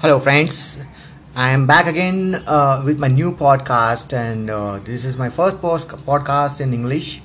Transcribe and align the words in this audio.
Hello, 0.00 0.18
friends. 0.18 0.84
I 1.36 1.50
am 1.50 1.66
back 1.66 1.86
again 1.86 2.34
uh, 2.46 2.82
with 2.84 2.98
my 2.98 3.08
new 3.08 3.32
podcast, 3.32 4.12
and 4.12 4.50
uh, 4.50 4.78
this 4.80 5.04
is 5.04 5.16
my 5.16 5.28
first 5.30 5.60
post- 5.60 5.88
podcast 6.06 6.60
in 6.60 6.72
English. 6.72 7.20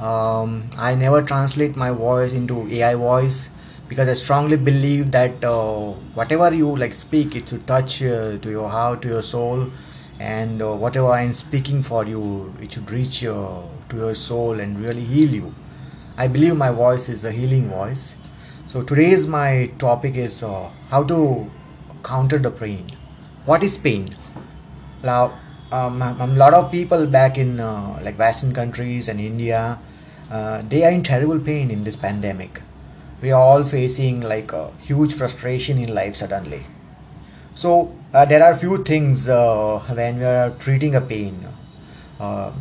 Um, 0.00 0.64
I 0.76 0.94
never 0.96 1.22
translate 1.22 1.76
my 1.76 1.90
voice 1.90 2.32
into 2.32 2.66
AI 2.70 2.94
voice 2.94 3.50
because 3.88 4.08
I 4.08 4.14
strongly 4.14 4.56
believe 4.56 5.10
that 5.12 5.42
uh, 5.44 5.92
whatever 6.20 6.52
you 6.54 6.76
like 6.76 6.94
speak, 6.94 7.36
it 7.36 7.48
should 7.48 7.66
touch 7.66 8.02
uh, 8.02 8.36
to 8.38 8.50
your 8.50 8.68
heart, 8.68 9.02
to 9.02 9.08
your 9.08 9.22
soul, 9.22 9.70
and 10.20 10.60
uh, 10.62 10.74
whatever 10.74 11.08
I 11.08 11.22
am 11.22 11.32
speaking 11.32 11.82
for 11.82 12.04
you, 12.06 12.52
it 12.60 12.72
should 12.72 12.90
reach 12.90 13.24
uh, 13.24 13.62
to 13.90 13.96
your 13.96 14.14
soul 14.14 14.60
and 14.60 14.78
really 14.80 15.04
heal 15.04 15.30
you. 15.30 15.54
I 16.16 16.28
believe 16.28 16.56
my 16.56 16.70
voice 16.70 17.08
is 17.08 17.24
a 17.24 17.32
healing 17.32 17.68
voice. 17.68 18.16
So 18.66 18.82
today's 18.82 19.26
my 19.26 19.70
topic 19.78 20.16
is 20.16 20.40
how 20.40 21.04
to 21.04 21.50
counter 22.04 22.38
the 22.38 22.50
pain. 22.50 22.86
What 23.46 23.62
is 23.62 23.76
pain? 23.76 24.08
Now, 25.02 25.32
um, 25.72 26.00
a 26.02 26.26
lot 26.26 26.54
of 26.54 26.70
people 26.70 27.06
back 27.06 27.36
in 27.38 27.58
uh, 27.58 27.98
like 28.02 28.18
Western 28.18 28.54
countries 28.54 29.08
and 29.08 29.18
India, 29.18 29.78
uh, 30.30 30.62
they 30.68 30.84
are 30.84 30.92
in 30.92 31.02
terrible 31.02 31.40
pain 31.40 31.70
in 31.70 31.82
this 31.82 31.96
pandemic. 31.96 32.60
We 33.20 33.32
are 33.32 33.40
all 33.40 33.64
facing 33.64 34.20
like 34.20 34.52
a 34.52 34.70
huge 34.82 35.14
frustration 35.14 35.78
in 35.78 35.94
life 35.94 36.14
suddenly. 36.14 36.62
So 37.54 37.94
uh, 38.12 38.24
there 38.26 38.42
are 38.42 38.54
few 38.54 38.84
things 38.84 39.28
uh, 39.28 39.80
when 39.94 40.18
we 40.18 40.24
are 40.24 40.50
treating 40.50 40.94
a 40.94 41.00
pain. 41.00 41.48
Um, 42.20 42.54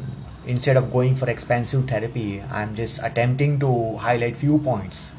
instead 0.46 0.78
of 0.78 0.92
going 0.92 1.16
for 1.16 1.30
expensive 1.30 1.88
therapy, 1.88 2.42
I'm 2.52 2.76
just 2.76 3.00
attempting 3.04 3.60
to 3.60 3.98
highlight 3.98 4.38
few 4.38 4.58
points 4.60 5.12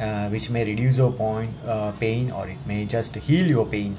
uh, 0.00 0.28
which 0.28 0.50
may 0.50 0.64
reduce 0.64 0.98
your 0.98 1.12
point 1.12 1.50
uh, 1.66 1.92
pain 1.92 2.30
or 2.32 2.48
it 2.48 2.58
may 2.66 2.84
just 2.84 3.14
heal 3.16 3.46
your 3.46 3.66
pain. 3.66 3.96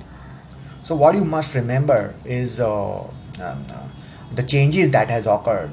So 0.84 0.96
what 0.96 1.16
you 1.16 1.26
must 1.26 1.56
remember 1.56 2.16
is 2.24 2.60
uh, 2.60 3.02
um, 3.02 3.12
uh, 3.40 3.88
the 4.34 4.44
changes 4.44 4.92
that 4.92 5.10
has 5.10 5.28
occurred, 5.28 5.72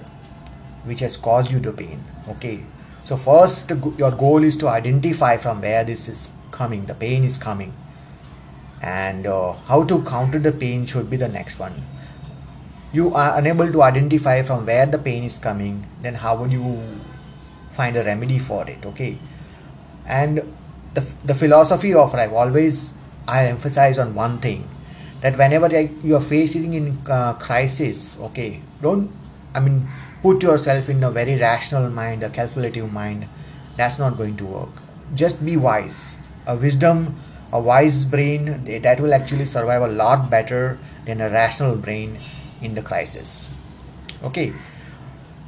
which 0.84 1.00
has 1.00 1.16
caused 1.16 1.52
you 1.52 1.60
the 1.60 1.72
pain. 1.72 2.02
Okay. 2.28 2.64
So 3.04 3.16
first, 3.16 3.70
your 3.98 4.12
goal 4.12 4.42
is 4.42 4.56
to 4.56 4.68
identify 4.68 5.36
from 5.36 5.60
where 5.60 5.84
this 5.84 6.08
is 6.08 6.30
coming. 6.50 6.86
The 6.86 6.94
pain 6.94 7.22
is 7.22 7.36
coming, 7.36 7.74
and 8.80 9.26
uh, 9.26 9.52
how 9.52 9.84
to 9.84 10.02
counter 10.04 10.38
the 10.38 10.52
pain 10.52 10.86
should 10.86 11.10
be 11.10 11.18
the 11.18 11.28
next 11.28 11.58
one. 11.58 11.74
You 12.94 13.12
are 13.14 13.36
unable 13.36 13.70
to 13.70 13.82
identify 13.82 14.40
from 14.42 14.64
where 14.64 14.86
the 14.86 14.98
pain 14.98 15.22
is 15.22 15.38
coming. 15.38 15.86
Then 16.00 16.14
how 16.14 16.36
would 16.36 16.50
you 16.50 16.80
find 17.72 17.94
a 17.94 18.04
remedy 18.04 18.38
for 18.38 18.66
it? 18.66 18.86
Okay 18.86 19.18
and 20.06 20.38
the, 20.94 21.00
the 21.24 21.34
philosophy 21.34 21.94
of 21.94 22.12
life 22.14 22.32
always 22.32 22.92
i 23.26 23.46
emphasize 23.46 23.98
on 23.98 24.14
one 24.14 24.38
thing 24.38 24.68
that 25.20 25.36
whenever 25.38 25.68
you 25.80 26.14
are 26.14 26.20
facing 26.20 26.74
in 26.74 26.98
uh, 27.08 27.32
crisis 27.34 28.18
okay 28.20 28.60
don't 28.82 29.10
i 29.54 29.60
mean 29.60 29.86
put 30.24 30.42
yourself 30.42 30.88
in 30.88 31.04
a 31.04 31.10
very 31.10 31.36
rational 31.36 31.90
mind 31.90 32.22
a 32.22 32.30
calculative 32.30 32.90
mind. 32.90 33.28
That's 33.76 33.98
not 33.98 34.16
going 34.16 34.36
to 34.38 34.46
work. 34.46 34.70
Just 35.14 35.44
be 35.44 35.58
wise. 35.58 36.16
A 36.46 36.56
wisdom 36.56 37.14
a 37.52 37.60
wise 37.60 38.04
brain 38.04 38.64
that 38.82 38.98
will 38.98 39.14
actually 39.14 39.44
survive 39.44 39.82
a 39.82 39.86
lot 39.86 40.28
better 40.28 40.78
than 41.04 41.20
a 41.20 41.28
rational 41.30 41.76
brain 41.76 42.16
in 42.60 42.74
the 42.74 42.82
crisis. 42.82 43.50
Okay. 44.24 44.52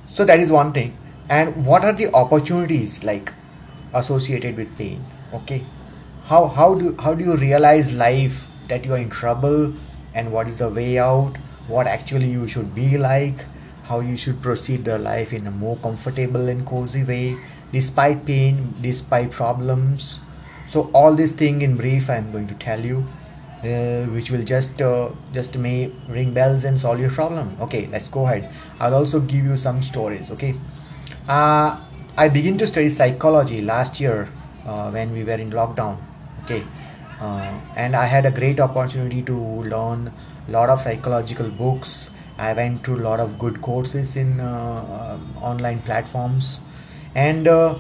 So 0.07 0.25
that 0.25 0.39
is 0.39 0.53
one 0.53 0.73
thing. 0.73 0.95
And 1.29 1.67
what 1.67 1.85
are 1.85 1.93
the 1.93 2.13
opportunities? 2.13 3.03
Like 3.03 3.33
associated 4.01 4.57
with 4.57 4.71
pain 4.79 5.03
okay? 5.33 5.65
How 6.27 6.47
how 6.49 6.75
do 6.75 6.95
how 7.01 7.15
do 7.15 7.25
you 7.25 7.37
realize 7.37 7.95
life 7.95 8.49
that 8.69 8.85
you 8.85 8.95
are 8.95 9.03
in 9.03 9.11
trouble 9.11 9.73
and 10.15 10.33
what 10.33 10.49
is 10.49 10.59
the 10.59 10.69
way 10.69 10.99
out 10.99 11.37
what 11.69 11.87
actually 11.87 12.31
you 12.31 12.49
should 12.49 12.75
be 12.75 12.97
like 12.97 13.45
how 13.89 14.01
you 14.01 14.17
should 14.17 14.41
proceed 14.43 14.85
the 14.85 14.99
life 14.99 15.33
in 15.33 15.47
a 15.47 15.51
more 15.51 15.77
comfortable 15.77 16.49
and 16.49 16.67
cozy 16.67 17.05
way 17.05 17.37
despite 17.73 18.25
pain 18.27 18.75
despite 18.81 19.31
problems? 19.31 20.19
So 20.69 20.91
all 20.93 21.15
this 21.15 21.31
thing 21.31 21.63
in 21.63 21.77
brief 21.77 22.11
i'm 22.11 22.33
going 22.33 22.49
to 22.49 22.55
tell 22.55 22.81
you 22.81 23.07
uh, 23.63 24.05
which 24.17 24.31
will 24.31 24.43
just 24.43 24.83
uh, 24.83 25.11
just 25.33 25.57
may 25.57 25.91
ring 26.09 26.33
bells 26.35 26.65
and 26.65 26.79
solve 26.79 27.01
your 27.01 27.11
problem. 27.11 27.57
Okay 27.61 27.87
let's 27.87 28.09
go 28.09 28.27
ahead. 28.27 28.53
I'll 28.81 28.95
also 28.95 29.21
give 29.21 29.45
you 29.45 29.57
some 29.57 29.81
stories 29.81 30.31
okay? 30.33 30.55
Uh, 31.29 31.81
I 32.19 32.31
began 32.31 32.57
to 32.59 32.67
study 32.67 32.89
psychology 32.89 33.61
last 33.61 34.01
year 34.01 34.27
uh, 34.65 34.91
when 34.91 35.13
we 35.13 35.23
were 35.23 35.35
in 35.35 35.51
lockdown. 35.51 35.99
Okay, 36.45 36.65
uh, 37.21 37.61
and 37.77 37.95
I 37.95 38.07
had 38.07 38.25
a 38.25 38.31
great 38.31 38.59
opportunity 38.59 39.21
to 39.25 39.37
learn 39.37 40.11
a 40.49 40.51
lot 40.51 40.71
of 40.71 40.81
psychological 40.81 41.51
books. 41.51 42.11
I 42.39 42.55
went 42.55 42.83
through 42.83 43.01
a 43.01 43.05
lot 43.05 43.21
of 43.21 43.39
good 43.39 43.61
courses 43.61 44.17
in 44.17 44.41
uh, 44.41 45.19
um, 45.19 45.37
online 45.43 45.81
platforms, 45.83 46.63
and 47.15 47.47
uh, 47.47 47.79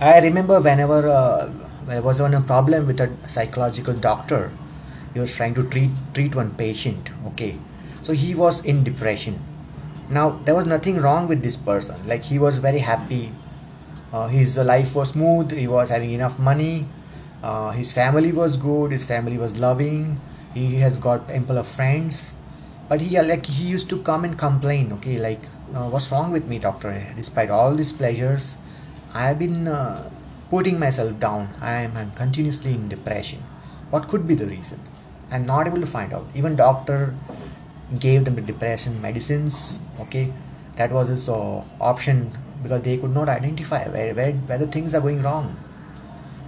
I 0.00 0.20
remember 0.20 0.58
whenever 0.58 1.06
uh, 1.06 1.52
I 1.88 2.00
was 2.00 2.22
on 2.22 2.32
a 2.32 2.40
problem 2.40 2.86
with 2.86 3.02
a 3.02 3.12
psychological 3.28 3.92
doctor, 3.92 4.50
he 5.12 5.20
was 5.20 5.36
trying 5.36 5.54
to 5.56 5.68
treat 5.68 5.90
treat 6.14 6.34
one 6.34 6.54
patient. 6.54 7.10
Okay, 7.26 7.58
so 8.02 8.14
he 8.14 8.34
was 8.34 8.64
in 8.64 8.82
depression 8.82 9.38
now 10.10 10.40
there 10.44 10.54
was 10.54 10.66
nothing 10.66 11.00
wrong 11.00 11.28
with 11.28 11.42
this 11.42 11.56
person. 11.56 11.96
Like 12.06 12.22
he 12.22 12.38
was 12.38 12.58
very 12.58 12.78
happy. 12.78 13.32
Uh, 14.12 14.28
his 14.28 14.56
life 14.58 14.94
was 14.94 15.10
smooth. 15.10 15.52
He 15.52 15.66
was 15.66 15.90
having 15.90 16.10
enough 16.10 16.38
money. 16.38 16.86
Uh, 17.42 17.70
his 17.70 17.92
family 17.92 18.32
was 18.32 18.56
good. 18.56 18.92
His 18.92 19.04
family 19.04 19.38
was 19.38 19.58
loving. 19.58 20.20
He 20.54 20.76
has 20.76 20.98
got 20.98 21.28
ample 21.30 21.58
of 21.58 21.66
friends. 21.66 22.32
But 22.88 23.00
he 23.00 23.20
like 23.20 23.46
he 23.46 23.64
used 23.64 23.88
to 23.90 24.00
come 24.02 24.24
and 24.24 24.38
complain 24.38 24.92
okay 24.92 25.18
like 25.18 25.40
uh, 25.74 25.88
what's 25.88 26.12
wrong 26.12 26.30
with 26.30 26.46
me 26.46 26.58
doctor? 26.58 27.02
Despite 27.16 27.50
all 27.50 27.74
these 27.74 27.92
pleasures 27.92 28.56
i 29.14 29.28
have 29.28 29.38
been 29.38 29.66
uh, 29.66 30.10
putting 30.50 30.78
myself 30.78 31.18
down. 31.18 31.48
I 31.60 31.72
am 31.82 31.96
I'm 31.96 32.10
continuously 32.12 32.74
in 32.74 32.88
depression. 32.88 33.42
What 33.90 34.08
could 34.08 34.28
be 34.28 34.34
the 34.34 34.46
reason? 34.46 34.80
I'm 35.30 35.46
not 35.46 35.66
able 35.66 35.80
to 35.80 35.86
find 35.86 36.12
out. 36.12 36.26
Even 36.34 36.54
doctor 36.54 37.14
gave 37.98 38.24
them 38.24 38.34
the 38.34 38.42
depression 38.42 39.00
medicines 39.00 39.78
okay? 40.00 40.32
That 40.76 40.92
was 40.92 41.08
his 41.08 41.28
uh, 41.28 41.64
option 41.80 42.30
because 42.62 42.82
they 42.82 42.98
could 42.98 43.14
not 43.14 43.28
identify 43.28 43.84
where, 43.88 44.14
where 44.14 44.32
whether 44.32 44.66
things 44.66 44.94
are 44.94 45.00
going 45.00 45.22
wrong. 45.22 45.56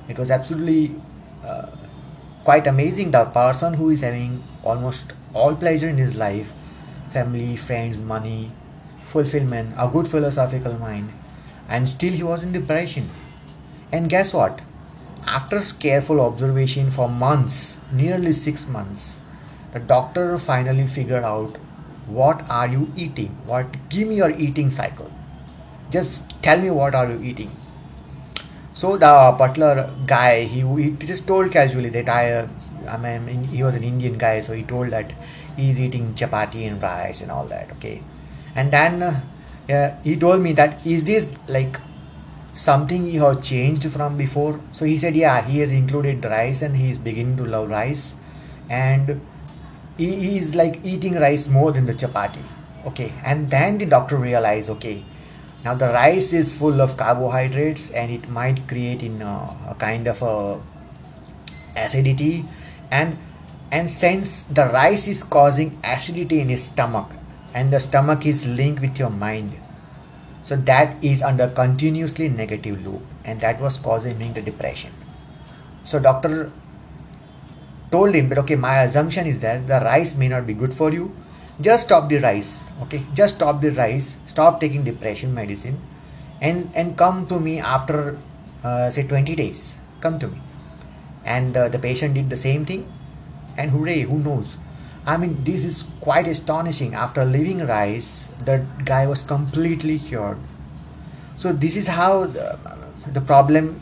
It 0.08 0.18
was 0.18 0.30
absolutely 0.30 0.94
uh, 1.44 1.66
quite 2.44 2.66
amazing 2.66 3.10
the 3.10 3.24
person 3.26 3.74
who 3.74 3.90
is 3.90 4.00
having 4.00 4.42
almost 4.62 5.12
all 5.34 5.54
pleasure 5.54 5.88
in 5.88 5.98
his 5.98 6.16
life 6.16 6.52
family 7.10 7.56
friends 7.56 8.00
money 8.00 8.50
fulfillment 8.96 9.74
a 9.78 9.88
good 9.88 10.08
philosophical 10.08 10.78
mind 10.78 11.10
and 11.68 11.88
still 11.88 12.12
he 12.12 12.22
was 12.22 12.42
in 12.42 12.52
depression. 12.52 13.08
And 13.92 14.08
guess 14.08 14.32
what? 14.32 14.60
After 15.26 15.60
careful 15.78 16.20
observation 16.20 16.90
for 16.90 17.08
months 17.08 17.78
nearly 17.92 18.32
6 18.32 18.66
months 18.68 19.20
the 19.72 19.80
doctor 19.80 20.38
finally 20.38 20.86
figured 20.86 21.24
out 21.24 21.58
what 22.08 22.48
are 22.50 22.68
you 22.68 22.90
eating? 22.96 23.36
What 23.46 23.66
give 23.88 24.08
me 24.08 24.16
your 24.16 24.30
eating 24.30 24.70
cycle. 24.70 25.10
Just 25.90 26.42
tell 26.42 26.60
me 26.60 26.70
what 26.70 26.94
are 26.94 27.10
you 27.10 27.20
eating. 27.22 27.50
So 28.72 28.96
the 28.96 29.34
butler 29.38 29.90
guy 30.06 30.44
he, 30.44 30.60
he 30.60 30.90
just 31.06 31.26
told 31.26 31.50
casually 31.50 31.88
that 31.88 32.08
i 32.08 32.30
uh, 32.30 32.48
i 32.88 32.96
mean 32.96 33.42
he 33.44 33.62
was 33.62 33.74
an 33.74 33.82
indian 33.82 34.16
guy 34.16 34.40
so 34.40 34.52
he 34.52 34.62
told 34.62 34.90
that 34.90 35.12
he's 35.56 35.80
eating 35.80 36.14
chapati 36.14 36.66
and 36.68 36.80
rice 36.80 37.20
and 37.20 37.30
all 37.32 37.46
that 37.46 37.72
okay. 37.72 38.00
And 38.54 38.72
then 38.72 39.02
uh, 39.02 40.00
he 40.04 40.16
told 40.16 40.40
me 40.42 40.52
that 40.52 40.86
is 40.86 41.04
this 41.04 41.32
like 41.48 41.80
something 42.52 43.06
you 43.06 43.22
have 43.24 43.42
changed 43.42 43.90
from 43.90 44.16
before? 44.16 44.60
So 44.72 44.84
he 44.84 44.96
said 44.96 45.16
yeah 45.16 45.42
he 45.42 45.58
has 45.58 45.72
included 45.72 46.24
rice 46.24 46.62
and 46.62 46.76
he's 46.76 46.98
beginning 46.98 47.36
to 47.38 47.44
love 47.44 47.68
rice. 47.70 48.14
And 48.70 49.20
he, 49.98 50.38
is 50.38 50.54
like 50.54 50.80
eating 50.84 51.14
rice 51.14 51.48
more 51.48 51.72
than 51.72 51.86
the 51.86 51.94
chapati 51.94 52.42
okay? 52.86 53.12
And 53.24 53.50
then 53.50 53.78
the 53.78 53.86
doctor 53.86 54.16
realized 54.16 54.70
okay 54.70 55.04
now 55.64 55.74
the 55.74 55.88
rice 55.88 56.32
is 56.32 56.56
full 56.56 56.80
of 56.80 56.96
carbohydrates 56.96 57.90
and 57.90 58.12
it 58.12 58.28
might 58.28 58.68
create 58.68 59.02
in 59.02 59.20
a, 59.22 59.56
a 59.68 59.74
kind 59.74 60.06
of 60.06 60.22
a 60.22 60.60
acidity. 61.76 62.44
And 62.90 63.18
and 63.70 63.90
since 63.90 64.42
the 64.42 64.66
rice 64.66 65.08
is 65.08 65.24
causing 65.24 65.78
acidity 65.84 66.40
in 66.40 66.48
his 66.48 66.64
stomach 66.64 67.10
and 67.54 67.72
the 67.72 67.80
stomach 67.80 68.24
is 68.24 68.46
linked 68.46 68.80
with 68.80 68.98
your 68.98 69.10
mind 69.10 69.52
so 70.42 70.56
that 70.56 71.04
is 71.04 71.20
under 71.20 71.48
continuously 71.48 72.30
negative 72.30 72.82
loop 72.86 73.02
and 73.26 73.40
that 73.40 73.60
was 73.60 73.76
causing 73.76 74.18
him 74.18 74.32
the 74.32 74.40
depression. 74.40 74.92
So 75.82 75.98
doctor 75.98 76.50
told 77.90 78.14
him 78.14 78.28
that 78.28 78.38
okay 78.38 78.56
my 78.56 78.82
assumption 78.82 79.26
is 79.26 79.40
that 79.40 79.66
the 79.66 79.80
rice 79.80 80.14
may 80.14 80.28
not 80.28 80.46
be 80.46 80.54
good 80.54 80.74
for 80.74 80.92
you. 80.92 81.14
Just 81.60 81.86
stop 81.86 82.08
the 82.08 82.18
rice 82.18 82.70
okay? 82.82 83.04
Just 83.14 83.36
stop 83.36 83.60
the 83.60 83.70
rice. 83.72 84.16
Stop 84.26 84.60
taking 84.60 84.84
depression 84.84 85.34
medicine. 85.34 85.80
And 86.40 86.70
and 86.74 86.96
come 86.96 87.26
to 87.28 87.40
me 87.40 87.58
after 87.58 88.18
uh, 88.62 88.90
say 88.90 89.06
20 89.06 89.34
days. 89.34 89.76
Come 90.00 90.18
to 90.18 90.28
me. 90.28 90.40
And 91.24 91.56
uh, 91.56 91.68
the 91.68 91.78
patient 91.78 92.14
did 92.14 92.30
the 92.30 92.36
same 92.36 92.64
thing. 92.64 92.90
And 93.56 93.70
hooray 93.70 94.02
who 94.02 94.18
knows? 94.18 94.56
I 95.06 95.16
mean 95.16 95.42
this 95.44 95.64
is 95.64 95.84
quite 96.00 96.28
astonishing. 96.28 96.94
After 96.94 97.24
leaving 97.24 97.66
rice 97.66 98.30
the 98.44 98.64
guy 98.84 99.06
was 99.06 99.22
completely 99.22 99.98
cured. 99.98 100.38
So 101.36 101.52
this 101.52 101.76
is 101.76 101.86
how 101.86 102.26
the, 102.26 102.58
the 103.12 103.20
problem 103.20 103.80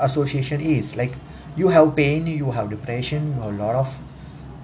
association 0.00 0.60
is. 0.60 0.96
Like 0.96 1.14
you 1.60 1.68
have 1.68 1.94
pain 1.96 2.26
you 2.26 2.50
have 2.50 2.70
depression 2.70 3.26
you 3.34 3.40
have 3.42 3.54
a 3.54 3.62
lot 3.64 3.74
of 3.74 3.98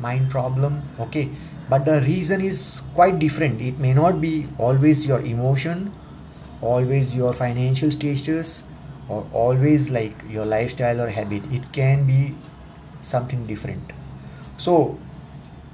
mind 0.00 0.30
problem 0.30 0.82
okay? 1.00 1.28
But 1.68 1.84
the 1.86 2.02
reason 2.02 2.42
is 2.42 2.82
quite 2.94 3.18
different. 3.18 3.60
It 3.62 3.78
may 3.78 3.94
not 3.94 4.20
be 4.20 4.46
always 4.58 5.06
your 5.06 5.20
emotion 5.20 5.92
always 6.60 7.14
your 7.14 7.32
financial 7.32 7.90
status 7.90 8.64
or 9.08 9.26
always 9.32 9.90
like 9.90 10.14
your 10.28 10.44
lifestyle 10.46 11.00
or 11.00 11.08
habit. 11.08 11.42
It 11.52 11.72
can 11.72 12.06
be 12.06 12.34
something 13.02 13.46
different. 13.46 13.92
So 14.56 14.98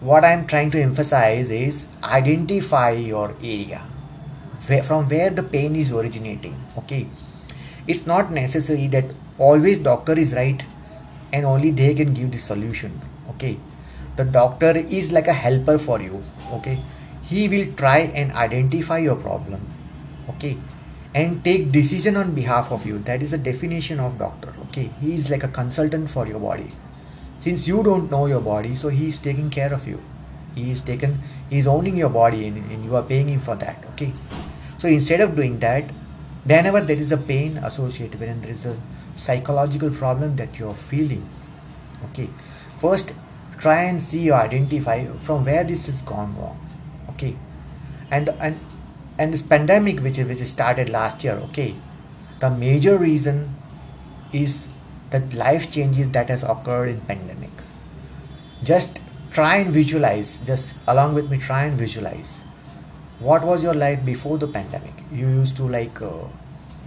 what 0.01 0.25
i'm 0.25 0.47
trying 0.47 0.71
to 0.71 0.81
emphasize 0.81 1.51
is 1.51 1.89
identify 2.03 2.91
your 2.91 3.35
area 3.43 3.81
where, 4.67 4.83
from 4.83 5.07
where 5.11 5.29
the 5.29 5.43
pain 5.43 5.77
is 5.77 5.93
originating 5.93 6.55
okay? 6.79 7.07
It's 7.87 8.07
not 8.07 8.33
necessary 8.33 8.87
that 8.89 9.05
always 9.39 9.79
doctor 9.79 10.19
is 10.19 10.33
right 10.33 10.65
and 11.33 11.45
only 11.45 11.71
they 11.71 11.95
can 11.95 12.15
give 12.15 12.31
the 12.31 12.39
solution 12.39 13.01
okay? 13.31 13.59
The 14.17 14.25
doctor 14.25 14.77
is 14.77 15.13
like 15.13 15.29
a 15.29 15.33
helper 15.33 15.79
for 15.79 16.01
you 16.01 16.23
okay? 16.53 16.81
He 17.23 17.49
will 17.49 17.73
try 17.75 17.99
and 18.15 18.33
identify 18.33 18.99
your 18.99 19.17
problem 19.17 19.67
okay? 20.31 20.57
And 21.15 21.43
take 21.45 21.73
decision 21.73 22.17
on 22.17 22.35
behalf 22.35 22.71
of 22.71 22.87
you. 22.87 22.99
That 22.99 23.23
is 23.23 23.33
the 23.33 23.39
definition 23.39 24.01
of 24.01 24.19
doctor 24.19 24.55
okay? 24.69 24.91
He 25.01 25.15
is 25.15 25.31
like 25.31 25.43
a 25.43 25.49
consultant 25.49 26.09
for 26.09 26.27
your 26.27 26.41
body. 26.41 26.71
Since 27.39 27.67
you 27.67 27.83
don't 27.83 28.11
know 28.11 28.27
your 28.27 28.41
body 28.41 28.75
so 28.75 28.89
he 28.89 29.09
is 29.09 29.19
taking 29.19 29.51
care 29.51 29.73
of 29.73 29.87
you. 29.87 30.01
He 30.55 30.71
is 30.71 30.81
taken 30.81 31.19
he 31.49 31.59
is 31.59 31.67
owning 31.67 31.97
your 31.97 32.11
body 32.11 32.47
and, 32.47 32.57
and 32.71 32.85
you 32.85 32.97
are 32.97 33.03
paying 33.03 33.29
him 33.29 33.41
for 33.41 33.57
that 33.57 33.85
okay? 33.95 34.13
So 34.79 34.89
instead 34.89 35.21
of 35.21 35.37
doing 35.37 35.59
that 35.61 35.91
whenever 36.45 36.81
there 36.81 36.97
is 36.97 37.13
a 37.13 37.17
pain 37.17 37.59
associated 37.59 38.19
when 38.19 38.41
there 38.41 38.51
is 38.51 38.67
a 38.67 38.77
psychological 39.15 39.91
problem 39.91 40.37
that 40.37 40.59
you 40.59 40.69
are 40.69 40.75
feeling. 40.75 41.29
Okay. 42.11 42.29
First 42.79 43.15
try 43.59 43.83
and 43.83 44.01
see 44.01 44.31
or 44.31 44.41
identify 44.41 45.05
from 45.19 45.45
where 45.45 45.65
this 45.65 45.87
has 45.87 46.03
gone 46.03 46.37
wrong. 46.37 46.59
Okay. 47.11 47.37
And 48.11 48.29
and 48.41 48.59
and 49.19 49.33
this 49.33 49.43
pandemic 49.43 50.01
which 50.01 50.19
which 50.19 50.39
started 50.39 50.89
last 50.89 51.23
year 51.23 51.35
okay 51.49 51.75
the 52.41 52.49
major 52.51 52.97
reason 52.97 53.55
is 54.33 54.69
that 55.11 55.35
life 55.35 55.71
changes 55.71 56.09
that 56.11 56.29
has 56.31 56.43
occurred 56.43 56.89
in 56.89 57.01
pandemic. 57.03 57.51
Just 58.65 59.01
try 59.31 59.57
and 59.57 59.71
visualize 59.71 60.39
just 60.47 60.75
along 60.89 61.15
with 61.15 61.31
me 61.31 61.37
try 61.37 61.65
and 61.65 61.77
visualize. 61.77 62.41
What 63.19 63.45
was 63.45 63.63
your 63.63 63.75
life 63.75 64.05
before 64.07 64.39
the 64.39 64.49
pandemic? 64.49 64.95
You 65.13 65.27
used 65.29 65.57
to 65.57 65.65
like 65.65 66.01
uh, 66.01 66.29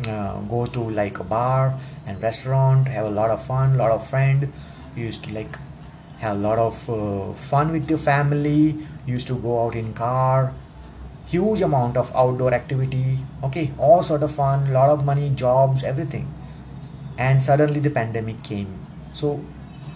uh, 0.08 0.40
go 0.42 0.66
to 0.66 0.80
like 0.90 1.20
a 1.20 1.24
bar 1.24 1.80
and 2.06 2.22
restaurant 2.22 2.88
have 2.88 3.06
a 3.06 3.10
lot 3.10 3.30
of 3.30 3.46
fun 3.46 3.78
lot 3.78 3.92
of 3.92 4.08
friend. 4.08 4.52
You 4.96 5.06
used 5.06 5.24
to 5.26 5.34
like 5.34 5.58
have 6.20 6.36
a 6.36 6.40
lot 6.40 6.58
of 6.58 6.90
uh, 6.90 7.34
fun 7.34 7.72
with 7.72 7.90
your 7.90 8.00
family. 8.00 8.76
You 9.06 9.14
used 9.14 9.28
to 9.28 9.38
go 9.38 9.66
out 9.66 9.76
in 9.76 9.94
car. 9.94 10.54
Huge 11.28 11.62
amount 11.62 11.98
of 11.98 12.14
outdoor 12.16 12.54
activity. 12.54 13.20
Okay 13.44 13.72
all 13.78 14.04
sort 14.04 14.24
of 14.24 14.32
fun 14.32 14.72
lot 14.74 14.90
of 14.90 15.06
money 15.06 15.30
jobs 15.30 15.84
everything. 15.84 16.28
And 17.18 17.42
suddenly 17.42 17.80
the 17.80 17.92
pandemic 17.92 18.44
came. 18.44 18.80
So 19.14 19.44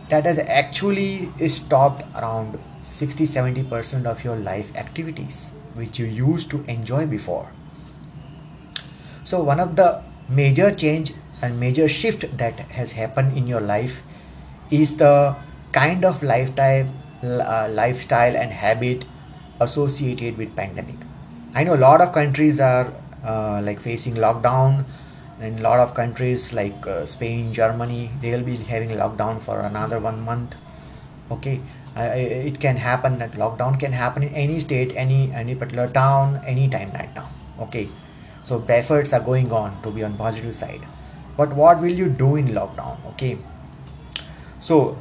that 0.09 0.25
has 0.25 0.39
actually 0.39 1.31
stopped 1.47 2.03
around 2.15 2.59
60 2.89 3.25
70 3.25 3.63
percent 3.63 4.07
of 4.07 4.23
your 4.23 4.37
life 4.37 4.75
activities 4.77 5.53
which 5.73 5.99
you 5.99 6.05
used 6.05 6.49
to 6.51 6.63
enjoy 6.63 7.05
before 7.05 7.51
so 9.31 9.41
one 9.51 9.59
of 9.65 9.75
the 9.81 9.89
major 10.41 10.69
change 10.83 11.11
and 11.41 11.59
major 11.65 11.87
shift 11.87 12.25
that 12.37 12.59
has 12.79 12.93
happened 13.01 13.37
in 13.37 13.47
your 13.53 13.63
life 13.73 14.01
is 14.71 14.95
the 15.03 15.35
kind 15.71 16.05
of 16.11 16.23
lifestyle 16.31 16.87
uh, 17.23 17.67
lifestyle 17.81 18.35
and 18.35 18.51
habit 18.63 19.05
associated 19.65 20.37
with 20.37 20.55
pandemic 20.55 21.07
I 21.57 21.63
know 21.63 21.75
a 21.75 21.83
lot 21.89 22.01
of 22.01 22.13
countries 22.13 22.59
are 22.59 22.93
uh, 23.25 23.61
like 23.63 23.79
facing 23.79 24.15
lockdown, 24.15 24.85
and 25.39 25.59
a 25.59 25.61
lot 25.63 25.79
of 25.79 25.93
countries 25.93 26.53
like 26.53 26.85
uh, 26.85 27.05
Spain, 27.05 27.51
Germany, 27.51 28.11
they 28.21 28.31
will 28.31 28.43
be 28.43 28.57
having 28.57 28.89
lockdown 28.89 29.39
for 29.41 29.59
another 29.61 29.99
one 29.99 30.21
month. 30.21 30.55
Okay, 31.31 31.59
it 31.95 32.59
can 32.59 32.77
happen 32.77 33.17
that 33.19 33.31
lockdown 33.31 33.79
can 33.79 33.91
happen 33.91 34.23
in 34.23 34.33
any 34.35 34.59
state, 34.59 34.93
any 34.95 35.31
any 35.33 35.55
particular 35.55 35.87
town, 35.87 36.39
anytime 36.45 36.91
right 36.91 37.13
now. 37.15 37.27
Okay, 37.59 37.89
so 38.47 38.63
efforts 38.69 39.11
are 39.11 39.19
going 39.19 39.51
on 39.51 39.81
to 39.81 39.91
be 39.91 40.03
on 40.03 40.15
positive 40.15 40.55
side. 40.55 40.81
But 41.35 41.53
what 41.53 41.81
will 41.81 41.97
you 42.01 42.07
do 42.07 42.35
in 42.37 42.47
lockdown? 42.47 42.97
Okay, 43.07 43.37
so 44.61 44.97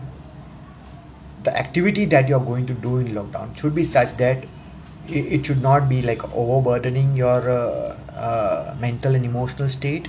the 1.45 1.57
activity 1.57 2.07
that 2.07 2.29
you're 2.29 2.47
going 2.49 2.67
to 2.67 2.75
do 2.75 2.99
in 2.99 3.09
lockdown 3.19 3.57
should 3.57 3.75
be 3.75 3.85
such 3.85 4.17
that 4.17 4.45
it, 5.09 5.47
should 5.47 5.63
not 5.63 5.89
be 5.89 6.03
like 6.03 6.25
overburdening 6.35 7.15
your 7.17 7.49
uh, 7.49 7.97
uh, 8.17 8.75
mental 8.81 9.15
and 9.15 9.25
emotional 9.25 9.69
state 9.69 10.09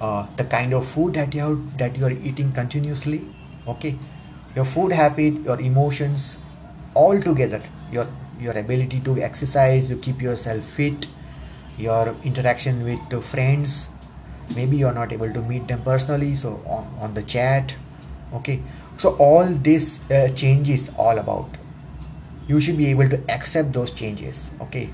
uh, 0.00 0.26
the 0.36 0.44
kind 0.44 0.72
of 0.72 0.86
food 0.86 1.14
that 1.14 1.34
you 1.34 1.40
have, 1.40 1.78
that 1.78 1.96
you 1.96 2.04
are 2.04 2.12
eating 2.12 2.52
continuously 2.52 3.22
okay 3.66 3.96
your 4.54 4.64
food 4.64 4.92
habit 4.92 5.34
your 5.50 5.60
emotions 5.60 6.38
all 6.94 7.20
together 7.20 7.60
your 7.90 8.06
your 8.40 8.56
ability 8.56 9.00
to 9.00 9.20
exercise 9.20 9.88
to 9.88 9.96
keep 9.96 10.22
yourself 10.22 10.62
fit 10.62 11.08
your 11.78 12.14
interaction 12.24 12.84
with 12.84 13.00
the 13.08 13.20
friends. 13.20 13.88
Maybe 14.54 14.76
you're 14.76 14.92
not 14.92 15.12
able 15.12 15.32
to 15.32 15.42
meet 15.42 15.68
them 15.68 15.82
personally 15.82 16.34
so 16.34 16.62
on, 16.66 16.86
on 17.00 17.14
the 17.14 17.22
chat. 17.22 17.74
Okay. 18.34 18.62
So 18.98 19.16
all 19.16 19.46
this 19.46 19.98
uh, 20.10 20.28
changes 20.34 20.90
all 20.96 21.18
about. 21.18 21.48
You 22.48 22.60
should 22.60 22.76
be 22.76 22.86
able 22.86 23.08
to 23.08 23.20
accept 23.30 23.72
those 23.72 23.92
changes. 23.92 24.50
Okay. 24.60 24.90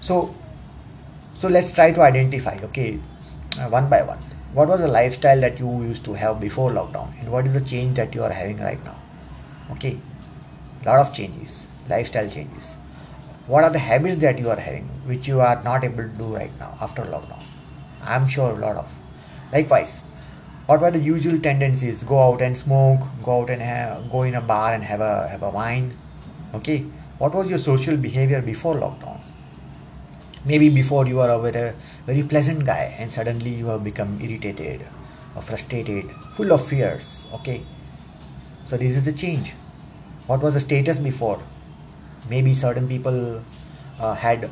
So 0.00 0.34
so 1.34 1.48
let's 1.48 1.72
try 1.72 1.90
to 1.92 2.00
identify 2.00 2.58
okay 2.64 3.00
uh, 3.58 3.68
one 3.68 3.88
by 3.88 4.02
one. 4.02 4.18
What 4.52 4.68
was 4.68 4.80
the 4.80 4.88
lifestyle 4.88 5.40
that 5.40 5.58
you 5.58 5.82
used 5.82 6.04
to 6.04 6.14
have 6.14 6.40
before 6.40 6.70
lockdown? 6.70 7.18
And 7.20 7.32
what 7.32 7.46
is 7.46 7.54
the 7.54 7.60
change 7.60 7.96
that 7.96 8.14
you 8.14 8.22
are 8.22 8.32
having 8.32 8.58
right 8.58 8.82
now? 8.84 8.98
Okay. 9.72 9.98
Lot 10.84 11.00
of 11.00 11.14
changes. 11.14 11.66
Lifestyle 11.88 12.28
changes 12.28 12.76
what 13.46 13.64
are 13.64 13.70
the 13.70 13.78
habits 13.78 14.18
that 14.18 14.38
you 14.38 14.48
are 14.50 14.60
having 14.60 14.88
which 15.06 15.26
you 15.26 15.40
are 15.40 15.62
not 15.64 15.84
able 15.84 16.04
to 16.04 16.16
do 16.18 16.34
right 16.34 16.52
now 16.60 16.76
after 16.80 17.02
lockdown? 17.02 17.42
I'm 18.02 18.28
sure 18.28 18.50
a 18.52 18.58
lot 18.58 18.76
of. 18.76 18.92
Likewise 19.52 20.02
what 20.66 20.80
were 20.80 20.90
the 20.92 20.98
usual 21.00 21.38
tendencies? 21.38 22.04
Go 22.04 22.22
out 22.22 22.40
and 22.40 22.56
smoke 22.56 23.00
go 23.24 23.42
out 23.42 23.50
and 23.50 23.60
have, 23.60 24.10
go 24.10 24.22
in 24.22 24.34
a 24.34 24.40
bar 24.40 24.72
and 24.72 24.84
have 24.84 25.00
a 25.00 25.28
have 25.28 25.42
a 25.42 25.50
wine 25.50 25.96
okay? 26.54 26.86
What 27.18 27.34
was 27.34 27.50
your 27.50 27.58
social 27.58 27.96
behavior 27.96 28.40
before 28.40 28.76
lockdown? 28.76 29.20
Maybe 30.44 30.68
before 30.68 31.06
you 31.06 31.16
were 31.16 31.28
a 31.28 31.38
very, 31.38 31.74
very 32.06 32.22
pleasant 32.22 32.64
guy 32.64 32.94
and 32.98 33.12
suddenly 33.12 33.50
you 33.50 33.66
have 33.66 33.84
become 33.84 34.18
irritated 34.20 34.86
or 35.34 35.42
frustrated 35.42 36.10
full 36.36 36.52
of 36.52 36.66
fears 36.66 37.26
okay? 37.34 37.64
So 38.64 38.76
this 38.76 38.96
is 38.96 39.04
the 39.04 39.12
change. 39.12 39.54
What 40.26 40.40
was 40.42 40.54
the 40.54 40.60
status 40.60 40.98
before 40.98 41.42
maybe 42.28 42.54
certain 42.54 42.88
people 42.88 43.42
uh, 44.00 44.14
had 44.14 44.48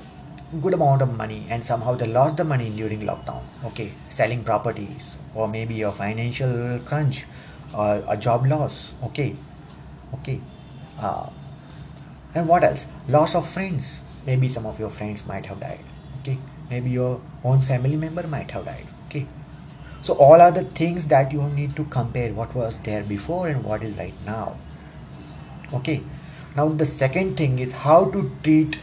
good 0.61 0.75
amount 0.75 1.01
of 1.03 1.17
money 1.17 1.47
and 1.49 1.65
somehow 1.65 1.95
they 1.95 2.07
lost 2.07 2.37
the 2.37 2.45
money 2.45 2.71
during 2.71 3.01
lockdown 3.01 3.43
okay 3.65 3.93
selling 4.09 4.43
properties 4.43 5.17
or 5.35 5.47
maybe 5.49 5.83
a 5.83 5.93
financial 5.93 6.79
crunch 6.81 7.25
or 7.73 8.03
a 8.09 8.17
job 8.17 8.47
loss 8.47 8.95
okay 9.05 9.37
okay 10.13 10.41
uh, 11.01 11.31
and 12.35 12.47
what 12.47 12.63
else? 12.63 12.87
Loss 13.09 13.35
of 13.35 13.49
friends. 13.49 14.03
Maybe 14.27 14.49
some 14.49 14.67
of 14.67 14.79
your 14.79 14.91
friends 14.91 15.27
might 15.27 15.47
have 15.47 15.61
died 15.61 15.81
okay 16.21 16.39
maybe 16.69 16.91
your 16.91 17.21
own 17.43 17.61
family 17.61 17.97
member 17.97 18.27
might 18.27 18.51
have 18.51 18.67
died 18.67 18.87
okay. 19.07 19.27
So 20.03 20.15
all 20.15 20.41
are 20.41 20.51
the 20.51 20.65
things 20.65 21.07
that 21.07 21.33
you 21.33 21.43
need 21.49 21.75
to 21.77 21.85
compare 21.85 22.33
what 22.35 22.55
was 22.55 22.77
there 22.79 23.03
before 23.03 23.49
and 23.49 23.65
what 23.65 23.83
is 23.83 23.97
right 23.97 24.15
now 24.27 24.57
okay 25.73 26.03
now 26.57 26.69
the 26.69 26.87
second 26.87 27.37
thing 27.37 27.59
is 27.59 27.73
how 27.73 28.11
to 28.11 28.31
treat 28.43 28.79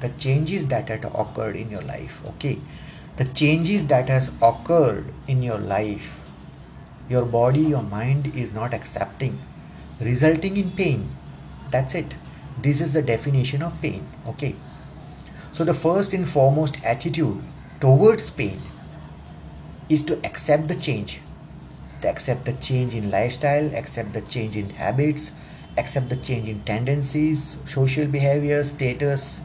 the 0.00 0.08
changes 0.24 0.66
that 0.66 0.88
had 0.88 1.04
occurred 1.04 1.56
in 1.56 1.70
your 1.70 1.82
life 1.82 2.24
okay 2.26 2.58
the 3.16 3.24
changes 3.24 3.86
that 3.86 4.08
has 4.08 4.32
occurred 4.42 5.12
in 5.26 5.42
your 5.42 5.58
life 5.58 6.20
your 7.08 7.24
body 7.24 7.60
your 7.60 7.82
mind 7.82 8.34
is 8.34 8.52
not 8.52 8.74
accepting 8.74 9.38
resulting 10.00 10.56
in 10.56 10.70
pain 10.82 11.08
that's 11.70 11.94
it 11.94 12.14
this 12.58 12.80
is 12.80 12.92
the 12.92 13.02
definition 13.02 13.62
of 13.62 13.80
pain. 13.82 14.06
Okay. 14.26 14.54
So 15.52 15.64
the 15.64 15.74
first 15.74 16.14
and 16.14 16.28
foremost 16.28 16.82
attitude 16.84 17.42
towards 17.80 18.30
pain 18.30 18.60
is 19.88 20.02
to 20.04 20.14
accept 20.24 20.68
the 20.68 20.74
change. 20.74 21.20
To 22.02 22.08
accept 22.08 22.44
the 22.44 22.52
change 22.54 22.94
in 22.94 23.10
lifestyle, 23.10 23.74
accept 23.74 24.12
the 24.12 24.20
change 24.22 24.56
in 24.56 24.70
habits, 24.70 25.32
accept 25.78 26.08
the 26.08 26.16
change 26.16 26.48
in 26.48 26.60
tendencies 26.62 27.58
social 27.64 28.06
behavior 28.06 28.62
status 28.64 29.40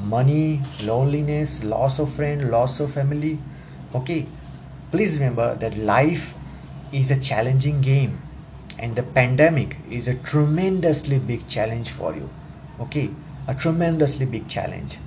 money 0.00 0.60
loneliness 0.82 1.62
loss 1.64 1.98
of 1.98 2.12
friend 2.12 2.50
loss 2.50 2.80
of 2.80 2.92
family. 2.92 3.38
Okay 3.94 4.26
please 4.90 5.18
remember 5.18 5.54
that 5.56 5.76
life 5.76 6.34
is 6.92 7.10
a 7.10 7.20
challenging 7.20 7.80
game 7.80 8.20
and 8.78 8.96
the 8.96 9.02
pandemic 9.02 9.76
is 9.90 10.08
a 10.08 10.14
tremendously 10.14 11.18
big 11.18 11.46
challenge 11.46 11.90
for 11.90 12.14
you. 12.14 12.30
Okay 12.80 13.10
a 13.48 13.54
tremendously 13.54 14.26
big 14.26 14.48
challenge. 14.48 14.98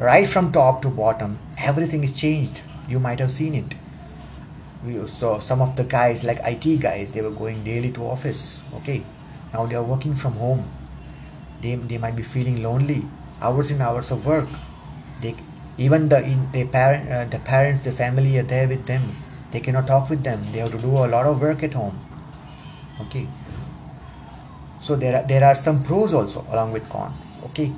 Right 0.00 0.26
from 0.26 0.50
top 0.50 0.82
to 0.82 0.88
bottom 0.88 1.38
everything 1.58 2.02
is 2.02 2.12
changed. 2.12 2.62
You 2.88 2.98
might 2.98 3.20
have 3.20 3.30
seen 3.30 3.54
it. 3.54 3.74
We 4.84 5.06
saw 5.06 5.38
some 5.38 5.62
of 5.62 5.76
the 5.76 5.84
guys 5.84 6.24
like 6.24 6.38
IT 6.44 6.80
guys 6.80 7.12
they 7.12 7.22
were 7.22 7.30
going 7.30 7.62
daily 7.64 7.92
to 7.92 8.04
office. 8.04 8.62
Okay 8.74 9.04
now 9.54 9.66
they 9.66 9.76
are 9.76 9.82
working 9.82 10.14
from 10.14 10.32
home. 10.34 10.64
They, 11.60 11.76
they 11.76 11.96
might 11.96 12.16
be 12.16 12.22
feeling 12.22 12.62
lonely 12.62 13.06
hours 13.40 13.70
and 13.70 13.80
hours 13.80 14.10
of 14.10 14.26
work. 14.26 14.48
They 15.20 15.36
even 15.78 16.08
the 16.08 16.22
in, 16.22 16.50
the 16.52 16.64
parent 16.66 17.10
uh, 17.10 17.24
the 17.24 17.38
parents 17.38 17.80
the 17.80 17.92
family 17.92 18.36
are 18.38 18.42
there 18.42 18.68
with 18.68 18.84
them. 18.86 19.16
They 19.52 19.60
cannot 19.60 19.86
talk 19.86 20.10
with 20.10 20.24
them. 20.24 20.42
They 20.52 20.58
have 20.58 20.72
to 20.72 20.78
do 20.78 20.90
a 21.04 21.06
lot 21.06 21.26
of 21.26 21.40
work 21.40 21.62
at 21.62 21.74
home. 21.74 21.98
Okay? 23.02 23.28
So 24.80 24.96
there 24.96 25.16
are 25.22 25.26
there 25.26 25.44
are 25.44 25.54
some 25.54 25.82
pros 25.82 26.12
also 26.12 26.44
along 26.50 26.72
with 26.72 26.88
con. 26.90 27.16
Okay? 27.44 27.72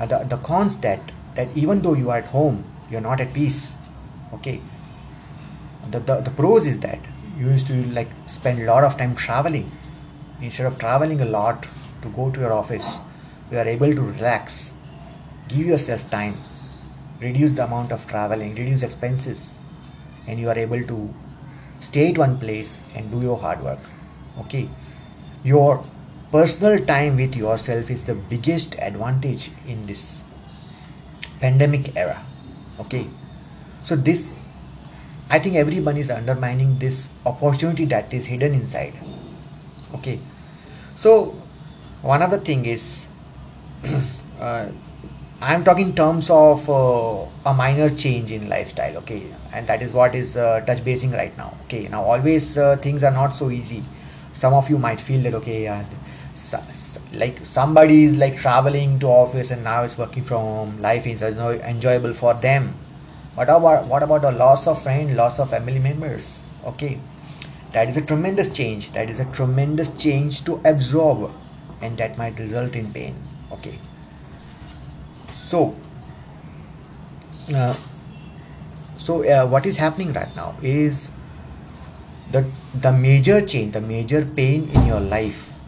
Uh, 0.00 0.06
the, 0.06 0.24
the 0.24 0.38
cons 0.38 0.78
that 0.78 1.00
that 1.34 1.54
even 1.56 1.82
though 1.82 1.94
you 1.94 2.10
are 2.10 2.18
at 2.18 2.28
home 2.28 2.64
you're 2.90 3.06
not 3.12 3.20
at 3.20 3.32
peace. 3.34 3.72
Okay? 4.32 4.60
The, 5.90 6.00
the, 6.00 6.20
the 6.22 6.30
pros 6.30 6.66
is 6.66 6.80
that 6.80 6.98
you 7.38 7.48
used 7.48 7.66
to 7.66 7.74
like 7.90 8.08
spend 8.26 8.62
a 8.62 8.64
lot 8.64 8.84
of 8.84 8.96
time 8.96 9.14
traveling 9.14 9.70
instead 10.40 10.66
of 10.66 10.78
traveling 10.78 11.20
a 11.20 11.24
lot 11.24 11.68
to 12.02 12.08
go 12.10 12.30
to 12.30 12.40
your 12.40 12.52
office 12.52 12.98
you 13.50 13.58
are 13.58 13.68
able 13.68 13.92
to 13.94 14.02
relax 14.02 14.72
give 15.48 15.66
yourself 15.66 16.08
time 16.10 16.34
reduce 17.20 17.52
the 17.52 17.64
amount 17.64 17.92
of 17.92 18.06
traveling 18.06 18.54
reduce 18.54 18.82
expenses 18.82 19.58
and 20.26 20.40
you 20.40 20.48
are 20.48 20.58
able 20.58 20.82
to 20.82 21.14
stay 21.78 22.10
at 22.10 22.18
one 22.18 22.38
place 22.38 22.80
and 22.94 23.10
do 23.10 23.20
your 23.20 23.36
hard 23.36 23.60
work. 23.62 23.78
Okay? 24.40 24.68
Your 25.42 25.84
personal 26.32 26.84
time 26.84 27.16
with 27.16 27.36
yourself 27.36 27.90
is 27.90 28.04
the 28.04 28.14
biggest 28.14 28.76
advantage 28.80 29.50
in 29.66 29.86
this 29.86 30.22
pandemic 31.40 31.96
era. 31.96 32.24
Okay? 32.80 33.06
So 33.82 33.96
this 33.96 34.32
i 35.30 35.38
think 35.38 35.56
everyone 35.56 35.96
is 35.96 36.10
undermining 36.10 36.78
this 36.78 37.08
opportunity 37.24 37.86
that 37.86 38.12
is 38.12 38.26
hidden 38.26 38.52
inside 38.52 38.92
okay. 39.94 40.18
So 40.94 41.34
one 42.02 42.22
of 42.22 42.30
the 42.30 42.38
thing 42.38 42.66
is 42.66 43.08
uh, 44.40 44.66
i'm 45.40 45.64
talking 45.64 45.88
in 45.88 45.94
terms 45.94 46.28
of 46.30 46.68
uh, 46.70 47.50
a 47.50 47.54
minor 47.54 47.88
change 47.90 48.30
in 48.30 48.48
lifestyle 48.48 48.96
okay? 48.98 49.22
And 49.52 49.66
that 49.66 49.82
is 49.82 49.92
what 49.92 50.14
is 50.14 50.36
uh, 50.36 50.60
touch 50.66 50.84
basing 50.84 51.12
right 51.12 51.36
now 51.36 51.56
okay? 51.64 51.88
Now 51.88 52.02
always 52.02 52.58
uh, 52.58 52.76
things 52.76 53.04
are 53.04 53.10
not 53.10 53.30
so 53.30 53.50
easy. 53.50 53.82
Some 54.32 54.52
of 54.54 54.68
you 54.68 54.78
might 54.78 55.00
feel 55.00 55.22
that 55.22 55.34
okay 55.34 55.68
like 57.12 57.38
somebody 57.44 58.04
is 58.04 58.16
like 58.16 58.36
traveling 58.36 58.98
to 58.98 59.06
office 59.06 59.50
and 59.50 59.62
now 59.62 59.82
it's 59.82 59.96
working 59.96 60.24
from 60.24 60.40
home 60.42 60.80
life 60.80 61.06
is 61.06 61.22
enjoyable 61.22 62.12
for 62.12 62.34
them. 62.34 62.74
What 63.34 63.48
about 63.48 63.86
what 63.86 64.02
about 64.02 64.22
the 64.22 64.32
loss 64.32 64.66
of 64.66 64.82
friend 64.82 65.16
loss 65.16 65.38
of 65.38 65.50
family 65.50 65.78
members 65.78 66.40
okay 66.66 66.98
that 67.74 67.88
is 67.88 67.96
a 67.96 68.02
tremendous 68.02 68.52
change. 68.52 68.92
That 68.92 69.10
is 69.10 69.18
a 69.18 69.24
tremendous 69.26 69.96
change 69.96 70.44
to 70.44 70.60
absorb 70.64 71.32
and 71.82 71.98
that 71.98 72.16
might 72.16 72.38
result 72.38 72.76
in 72.76 72.92
pain. 72.92 73.16
Okay. 73.50 73.78
So 75.28 75.74
uh, 77.52 77.74
so 78.96 79.24
uh, 79.24 79.46
what 79.46 79.66
is 79.66 79.76
happening 79.76 80.12
right 80.12 80.34
now 80.36 80.54
is 80.62 81.10
the 82.30 82.48
the 82.86 82.92
major 82.92 83.40
change 83.40 83.74
the 83.74 83.80
major 83.80 84.24
pain 84.24 84.70
in 84.70 84.86
your 84.86 85.00
life 85.00 85.58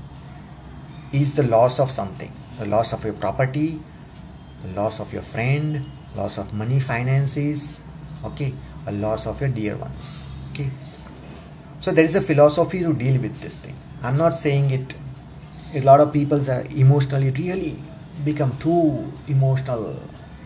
is 1.12 1.34
the 1.34 1.42
loss 1.42 1.80
of 1.80 1.90
something. 1.90 2.32
The 2.58 2.66
loss 2.66 2.92
of 2.92 3.04
your 3.04 3.14
property 3.14 3.80
the 4.62 4.70
loss 4.80 5.00
of 5.00 5.12
your 5.12 5.22
friend 5.22 5.84
loss 6.14 6.38
of 6.38 6.54
money 6.54 6.80
finances 6.80 7.80
okay? 8.25 8.54
A 8.86 8.92
loss 8.92 9.26
of 9.26 9.40
your 9.40 9.50
dear 9.50 9.76
ones 9.76 10.26
okay 10.52 10.70
so 11.87 11.93
there 11.93 12.05
is 12.05 12.16
a 12.16 12.21
philosophy 12.21 12.81
to 12.81 12.93
deal 12.93 13.21
with 13.23 13.40
this 13.40 13.55
thing. 13.55 13.76
I'm 14.02 14.16
not 14.16 14.35
saying 14.35 14.71
it 14.71 14.95
a 15.73 15.83
lot 15.83 16.00
of 16.00 16.12
people 16.12 16.40
are 16.50 16.64
emotionally 16.75 17.31
really 17.31 17.76
become 18.25 18.57
too 18.59 19.12
emotional 19.28 19.95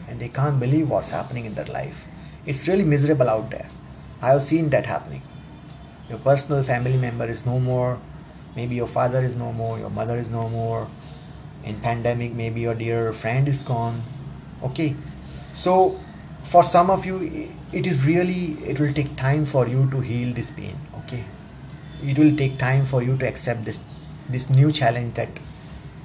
and 0.07 0.21
they 0.21 0.29
can't 0.29 0.61
believe 0.61 0.91
what's 0.91 1.09
happening 1.09 1.47
in 1.47 1.55
their 1.55 1.71
life. 1.77 2.07
It's 2.45 2.69
really 2.69 2.85
miserable 2.85 3.31
out 3.31 3.51
there. 3.51 3.71
I 4.21 4.33
have 4.33 4.43
seen 4.43 4.69
that 4.69 4.85
happening. 4.85 5.23
Your 6.11 6.19
personal 6.19 6.63
family 6.63 6.99
member 6.99 7.25
is 7.25 7.47
no 7.47 7.59
more. 7.59 7.99
Maybe 8.55 8.75
your 8.75 8.87
father 8.99 9.23
is 9.23 9.35
no 9.35 9.51
more. 9.51 9.79
Your 9.79 9.89
mother 9.89 10.19
is 10.19 10.29
no 10.29 10.47
more. 10.51 10.89
In 11.65 11.81
pandemic 11.81 12.35
maybe 12.35 12.61
your 12.61 12.75
dear 12.75 13.15
friend 13.15 13.49
is 13.49 13.63
gone. 13.63 14.03
Okay. 14.63 14.95
So 15.55 15.99
for 16.43 16.63
some 16.63 16.91
of 16.91 17.07
you 17.07 17.49
it 17.73 17.87
is 17.87 18.05
really 18.05 18.59
it 18.75 18.79
will 18.79 18.93
take 18.93 19.17
time 19.17 19.47
for 19.47 19.67
you 19.67 19.91
to 19.91 20.01
heal 20.01 20.35
this 20.35 20.51
pain 20.51 20.77
okay. 21.05 21.25
It 22.03 22.19
will 22.19 22.35
take 22.37 22.59
time 22.59 22.87
for 22.87 23.03
you 23.03 23.17
to 23.19 23.29
accept 23.29 23.65
this 23.65 23.85
this 24.29 24.49
new 24.49 24.73
challenge 24.73 25.15
that 25.15 25.29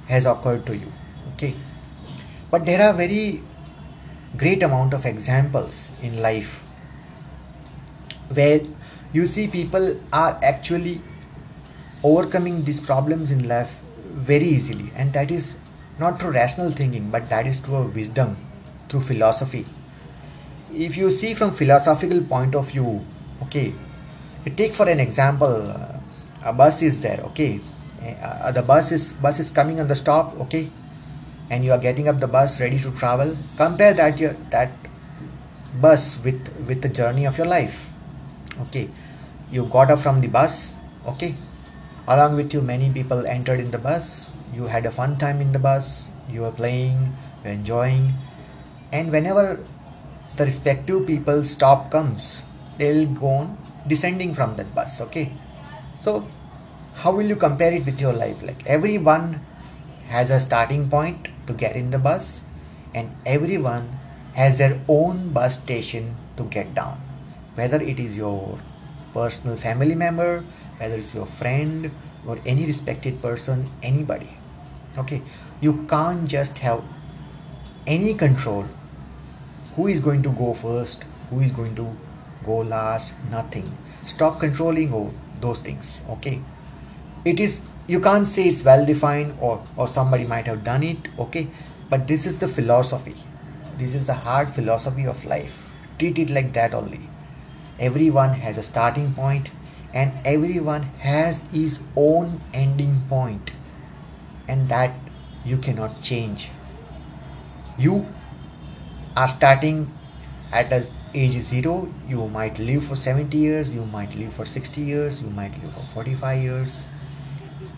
has 0.08 0.26
occurred 0.26 0.66
to 0.66 0.76
you. 0.76 0.92
Okay. 1.34 1.54
But 2.50 2.64
there 2.64 2.82
are 2.82 2.92
very 2.92 3.42
great 4.36 4.62
amount 4.62 4.94
of 4.94 5.06
examples 5.06 5.92
in 6.02 6.20
life 6.22 6.62
where 8.32 8.60
you 9.12 9.26
see 9.26 9.46
people 9.46 9.98
are 10.12 10.38
actually 10.42 11.00
overcoming 12.02 12.64
these 12.64 12.80
problems 12.80 13.30
in 13.30 13.48
life 13.48 13.80
very 14.32 14.44
easily. 14.44 14.90
And 14.94 15.12
that 15.12 15.30
is 15.30 15.56
not 15.98 16.20
through 16.20 16.32
rational 16.32 16.70
thinking 16.70 17.10
but 17.10 17.28
that 17.30 17.46
is 17.46 17.60
through 17.60 17.88
wisdom 17.88 18.36
through 18.88 19.00
philosophy. 19.00 19.64
If 20.74 20.96
you 20.96 21.10
see 21.10 21.34
from 21.34 21.52
philosophical 21.52 22.20
point 22.22 22.54
of 22.54 22.70
view 22.70 23.04
okay 23.42 23.72
take 24.50 24.72
for 24.72 24.88
an 24.88 25.00
example 25.00 25.70
uh, 25.70 25.98
a 26.44 26.52
bus 26.52 26.82
is 26.82 27.00
there 27.02 27.20
okay? 27.24 27.60
Uh, 28.22 28.52
the 28.52 28.62
bus 28.62 28.92
is 28.92 29.12
bus 29.14 29.40
is 29.40 29.50
coming 29.50 29.80
on 29.80 29.88
the 29.88 29.96
stop 29.96 30.38
okay? 30.40 30.70
And 31.50 31.64
you 31.64 31.72
are 31.72 31.78
getting 31.78 32.08
up 32.08 32.20
the 32.20 32.28
bus 32.28 32.60
ready 32.60 32.78
to 32.78 32.90
travel 32.92 33.36
compare 33.56 33.94
that 33.94 34.20
your 34.20 34.34
that 34.50 34.70
bus 35.80 36.22
with 36.22 36.40
with 36.68 36.82
the 36.82 36.88
journey 36.88 37.26
of 37.26 37.36
your 37.36 37.46
life 37.46 37.92
okay? 38.66 38.88
You 39.50 39.66
got 39.66 39.90
up 39.90 39.98
from 39.98 40.20
the 40.20 40.28
bus 40.28 40.76
okay? 41.06 41.34
Along 42.06 42.36
with 42.36 42.54
you 42.54 42.62
many 42.62 42.90
people 42.90 43.26
entered 43.26 43.58
in 43.58 43.72
the 43.72 43.78
bus. 43.78 44.30
You 44.54 44.66
had 44.66 44.86
a 44.86 44.92
fun 44.92 45.18
time 45.18 45.40
in 45.40 45.50
the 45.50 45.58
bus. 45.58 46.08
You 46.30 46.42
were 46.42 46.52
playing 46.52 47.12
you're 47.42 47.52
enjoying. 47.52 48.14
And 48.92 49.10
whenever 49.10 49.58
the 50.36 50.44
respective 50.44 51.06
people 51.06 51.42
stop 51.42 51.90
comes 51.90 52.44
they'll 52.78 53.06
go 53.06 53.26
on 53.26 53.58
descending 53.88 54.34
from 54.34 54.56
that 54.56 54.74
bus 54.74 55.00
okay? 55.00 55.32
So 56.00 56.26
how 56.94 57.12
will 57.14 57.26
you 57.26 57.36
compare 57.36 57.72
it 57.72 57.84
with 57.84 58.00
your 58.00 58.12
life? 58.12 58.42
Like 58.42 58.66
everyone 58.66 59.40
has 60.08 60.30
a 60.30 60.40
starting 60.40 60.88
point 60.88 61.28
to 61.46 61.52
get 61.52 61.76
in 61.76 61.90
the 61.90 61.98
bus 61.98 62.42
and 62.94 63.10
everyone 63.24 63.88
has 64.34 64.58
their 64.58 64.80
own 64.88 65.32
bus 65.32 65.62
station 65.62 66.16
to 66.36 66.44
get 66.44 66.74
down. 66.74 67.00
Whether 67.54 67.80
it 67.80 67.98
is 67.98 68.16
your 68.16 68.58
personal 69.16 69.56
family 69.56 69.94
member 69.94 70.44
whether 70.78 70.96
it's 70.96 71.14
your 71.14 71.24
friend 71.24 71.90
or 72.26 72.38
any 72.44 72.66
respected 72.66 73.22
person 73.22 73.64
anybody 73.82 74.28
okay? 74.98 75.22
You 75.60 75.86
can't 75.88 76.28
just 76.28 76.58
have 76.58 76.82
any 77.86 78.14
control. 78.14 78.66
Who 79.76 79.86
is 79.86 80.00
going 80.00 80.22
to 80.22 80.30
go 80.30 80.52
first? 80.52 81.04
Who 81.30 81.40
is 81.40 81.52
going 81.52 81.74
to 81.76 81.96
go 82.46 82.58
last 82.58 83.14
nothing. 83.30 83.70
Stop 84.04 84.40
controlling 84.40 84.90
those 85.40 85.58
things 85.58 86.02
okay? 86.08 86.40
It 87.24 87.40
is 87.40 87.60
you 87.86 88.00
can't 88.00 88.26
say 88.26 88.44
it's 88.44 88.64
well 88.64 88.86
defined 88.86 89.36
or 89.40 89.62
or 89.76 89.88
somebody 89.88 90.24
might 90.24 90.46
have 90.46 90.64
done 90.64 90.82
it 90.82 91.08
okay? 91.18 91.48
But 91.90 92.08
this 92.08 92.26
is 92.26 92.38
the 92.38 92.48
philosophy. 92.48 93.14
This 93.78 93.94
is 93.94 94.06
the 94.06 94.14
hard 94.14 94.50
philosophy 94.50 95.06
of 95.06 95.24
life. 95.24 95.72
Treat 95.98 96.18
it 96.18 96.30
like 96.30 96.52
that 96.54 96.74
only. 96.74 97.08
Everyone 97.78 98.30
has 98.30 98.58
a 98.58 98.62
starting 98.62 99.12
point 99.12 99.50
and 99.92 100.18
everyone 100.24 100.82
has 101.04 101.42
his 101.52 101.78
own 101.96 102.40
ending 102.54 103.02
point. 103.08 103.52
And 104.48 104.68
that 104.68 104.94
you 105.44 105.58
cannot 105.58 106.02
change. 106.02 106.50
You 107.78 108.06
are 109.16 109.28
starting 109.28 109.92
at 110.52 110.72
a 110.72 110.86
age 111.16 111.36
zero 111.48 111.74
you 112.06 112.28
might 112.28 112.58
live 112.58 112.84
for 112.84 112.96
70 112.96 113.38
years 113.38 113.74
you 113.74 113.84
might 113.86 114.14
live 114.16 114.32
for 114.32 114.44
60 114.44 114.80
years 114.80 115.22
you 115.22 115.30
might 115.30 115.52
live 115.62 115.72
for 115.72 115.82
45 116.04 116.42
years. 116.42 116.86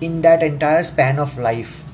In 0.00 0.22
that 0.22 0.42
entire 0.42 0.82
span 0.82 1.18
of 1.18 1.38
life 1.38 1.84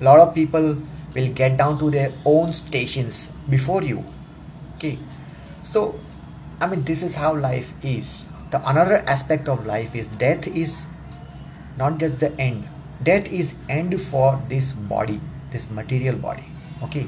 a 0.00 0.04
lot 0.04 0.20
of 0.20 0.34
people 0.34 0.76
will 1.14 1.32
get 1.32 1.56
down 1.56 1.78
to 1.80 1.90
their 1.90 2.12
own 2.24 2.52
stations 2.52 3.32
before 3.50 3.82
you 3.82 4.04
okay? 4.76 4.98
So 5.62 5.98
i 6.60 6.68
mean 6.68 6.84
this 6.84 7.02
is 7.02 7.16
how 7.16 7.34
life 7.34 7.74
is. 7.84 8.24
The 8.52 8.62
another 8.68 9.02
aspect 9.08 9.48
of 9.48 9.66
life 9.66 9.96
is 9.96 10.06
death 10.06 10.46
is 10.46 10.86
not 11.76 11.98
just 11.98 12.20
the 12.20 12.32
end. 12.40 12.68
Death 13.02 13.32
is 13.32 13.54
end 13.68 14.00
for 14.00 14.40
this 14.48 14.72
body 14.72 15.20
this 15.50 15.70
material 15.70 16.16
body 16.16 16.46
okay? 16.84 17.06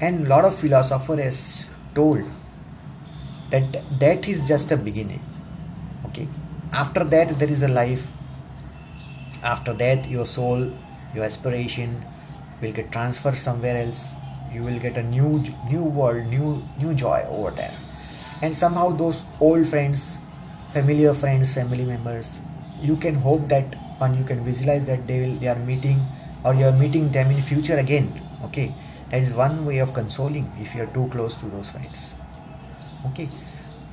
And 0.00 0.26
a 0.26 0.28
lot 0.28 0.44
of 0.44 0.54
philosophers 0.54 1.70
told 1.94 2.24
that 3.54 3.98
death 3.98 4.28
is 4.28 4.46
just 4.48 4.72
a 4.72 4.76
beginning 4.76 5.22
okay? 6.06 6.28
After 6.72 7.04
that 7.04 7.38
there 7.38 7.50
is 7.50 7.62
a 7.62 7.68
life. 7.68 8.10
After 9.42 9.72
that 9.74 10.08
your 10.08 10.26
soul 10.26 10.72
your 11.14 11.24
aspiration 11.24 12.02
will 12.60 12.72
get 12.72 12.90
transferred 12.90 13.36
somewhere 13.36 13.76
else. 13.76 14.08
You 14.52 14.62
will 14.62 14.78
get 14.78 14.96
a 14.96 15.02
new 15.02 15.44
new 15.70 15.84
world 15.84 16.26
new 16.26 16.62
new 16.78 16.94
joy 16.94 17.24
over 17.28 17.50
there. 17.50 17.74
And 18.42 18.56
somehow 18.56 18.88
those 18.90 19.24
old 19.40 19.68
friends 19.68 20.18
familiar 20.70 21.14
friends 21.14 21.54
family 21.54 21.84
members 21.84 22.40
you 22.82 22.96
can 22.96 23.14
hope 23.14 23.48
that 23.48 23.76
and 24.00 24.16
you 24.16 24.24
can 24.24 24.44
visualize 24.44 24.84
that 24.86 25.06
they 25.06 25.20
will 25.20 25.34
they 25.44 25.48
are 25.48 25.60
meeting 25.70 26.00
or 26.44 26.54
you 26.54 26.64
are 26.70 26.76
meeting 26.80 27.08
them 27.12 27.30
in 27.30 27.40
future 27.52 27.76
again 27.76 28.12
okay? 28.44 28.74
That 29.10 29.22
is 29.22 29.34
one 29.34 29.64
way 29.64 29.78
of 29.78 29.94
consoling 29.94 30.52
if 30.58 30.74
you 30.74 30.82
are 30.82 30.92
too 30.98 31.08
close 31.12 31.34
to 31.36 31.46
those 31.46 31.70
friends 31.70 32.14
okay. 33.06 33.28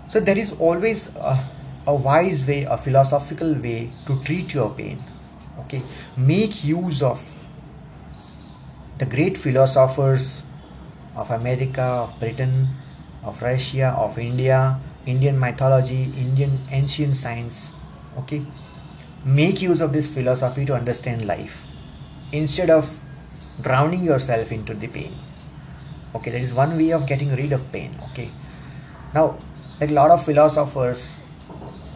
So 0.08 0.20
there 0.20 0.38
is 0.38 0.52
always 0.60 1.08
a, 1.16 1.40
a 1.88 1.96
wise 1.96 2.46
way 2.46 2.64
a 2.64 2.78
philosophical 2.78 3.54
way 3.56 3.92
to 4.08 4.22
treat 4.24 4.54
your 4.54 4.74
pain. 4.74 5.02
Okay. 5.60 5.82
Make 6.18 6.64
use 6.64 7.02
of 7.02 7.20
the 8.98 9.06
great 9.06 9.38
philosophers 9.38 10.44
of 11.16 11.32
america 11.32 11.82
of 11.82 12.20
britain 12.20 12.68
of 13.24 13.42
russia 13.42 13.96
of 13.98 14.18
india 14.20 14.80
indian 15.06 15.40
mythology 15.40 16.12
indian 16.18 16.60
ancient 16.72 17.16
science. 17.16 17.72
Okay. 18.20 18.46
Make 19.24 19.62
use 19.62 19.82
of 19.82 19.94
this 19.94 20.14
philosophy 20.14 20.66
to 20.66 20.76
understand 20.76 21.26
life 21.26 21.66
instead 22.32 22.70
of 22.70 23.00
drowning 23.62 24.04
yourself 24.04 24.52
into 24.52 24.74
the 24.74 24.88
pain. 24.88 25.14
Okay. 26.16 26.32
That 26.32 26.42
is 26.42 26.54
one 26.54 26.76
way 26.76 26.92
of 26.92 27.08
getting 27.08 27.34
rid 27.36 27.54
of 27.54 27.72
pain. 27.72 27.92
Okay 28.12 28.30
now 29.14 29.38
like 29.80 29.90
a 29.90 29.94
lot 29.94 30.12
of 30.12 30.24
philosophers 30.24 31.20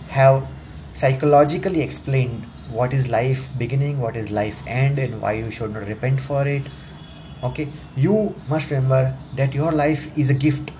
have 0.10 0.48
psychologically 0.94 1.82
explained 1.82 2.44
what 2.72 2.94
is 2.94 3.08
life 3.10 3.50
beginning 3.58 4.00
what 4.00 4.16
is 4.16 4.32
life 4.32 4.62
end 4.68 4.98
and 4.98 5.22
why 5.22 5.34
you 5.34 5.52
should 5.52 5.74
not 5.74 5.88
repent 5.88 6.20
for 6.20 6.48
it. 6.48 6.64
Okay? 7.44 7.70
You 7.96 8.34
must 8.50 8.72
remember 8.72 9.16
that 9.36 9.54
your 9.54 9.72
life 9.72 10.18
is 10.18 10.30
a 10.30 10.34
gift 10.34 10.72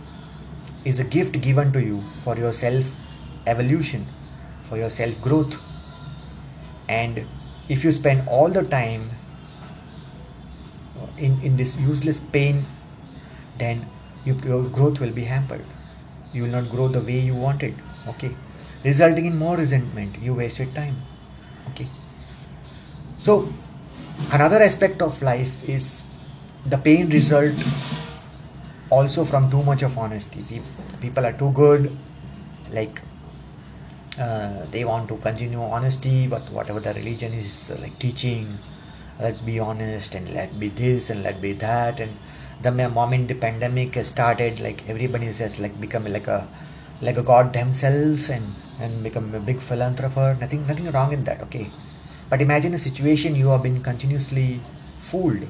is 0.84 1.00
a 1.00 1.04
gift 1.04 1.40
given 1.42 1.72
to 1.74 1.84
you 1.84 2.02
for 2.24 2.38
your 2.38 2.54
self 2.54 2.96
evolution 3.48 4.06
for 4.64 4.78
your 4.78 4.90
self 4.90 5.22
growth 5.22 5.62
and 6.88 7.26
if 7.70 7.84
you 7.84 7.92
spend 7.92 8.28
all 8.28 8.50
the 8.50 8.64
time 8.64 9.10
uh, 11.00 11.08
in, 11.18 11.40
in 11.42 11.58
this 11.58 11.78
useless 11.78 12.20
pain 12.20 12.64
then 13.58 13.86
you, 14.26 14.36
your 14.46 14.64
growth 14.70 15.00
will 15.00 15.12
be 15.12 15.24
hampered 15.24 15.66
you 16.36 16.44
will 16.44 16.50
not 16.50 16.70
grow 16.70 16.88
the 16.88 17.02
way 17.02 17.20
you 17.20 17.36
wanted. 17.36 17.74
Okay. 18.10 18.36
Resulting 18.84 19.26
in 19.26 19.38
more 19.38 19.58
resentment. 19.58 20.18
You 20.22 20.34
wasted 20.36 20.76
time. 20.76 20.96
Okay. 21.70 21.88
So 23.18 23.52
another 24.32 24.62
aspect 24.62 25.02
of 25.02 25.22
life 25.22 25.68
is 25.68 26.04
the 26.66 26.78
pain 26.78 27.10
result 27.10 27.56
also 28.90 29.24
from 29.24 29.50
too 29.50 29.64
much 29.64 29.82
of 29.82 29.98
honesty. 29.98 30.46
People 31.02 31.26
are 31.26 31.34
too 31.34 31.52
good. 31.52 31.96
Like 32.72 33.02
uh, 34.20 34.66
they 34.72 34.86
want 34.86 35.08
to 35.10 35.18
continue 35.18 35.62
honesty 35.62 36.28
but 36.28 36.42
whatever 36.52 36.80
the 36.80 36.94
religion 36.94 37.34
is 37.34 37.78
like 37.82 37.98
teaching 38.00 38.58
let's 39.20 39.42
be 39.42 39.60
honest 39.60 40.16
and 40.16 40.34
let 40.34 40.58
be 40.60 40.70
this 40.70 41.10
and 41.10 41.22
let 41.24 41.42
be 41.42 41.52
that 41.52 42.00
and 42.00 42.16
the 42.62 42.72
moment 42.72 43.28
the 43.28 43.36
pandemic 43.36 43.96
started 44.04 44.60
like 44.60 44.88
everybody 44.90 45.28
just 45.32 45.60
like 45.60 45.80
become 45.80 46.06
like 46.06 46.28
a 46.28 46.48
like 47.02 47.18
a 47.18 47.24
god 47.24 47.54
themselves 47.54 48.30
and 48.30 48.46
and 48.80 49.04
become 49.04 49.34
a 49.34 49.40
big 49.40 49.60
philanthropist. 49.60 50.40
Nothing 50.42 50.66
nothing 50.68 50.92
wrong 50.92 51.12
in 51.14 51.24
that 51.26 51.42
okay? 51.44 51.70
But 52.30 52.42
imagine 52.42 52.74
a 52.74 52.78
situation 52.78 53.36
you 53.36 53.50
have 53.50 53.64
been 53.64 53.82
continuously 53.82 54.60
fooled 55.00 55.46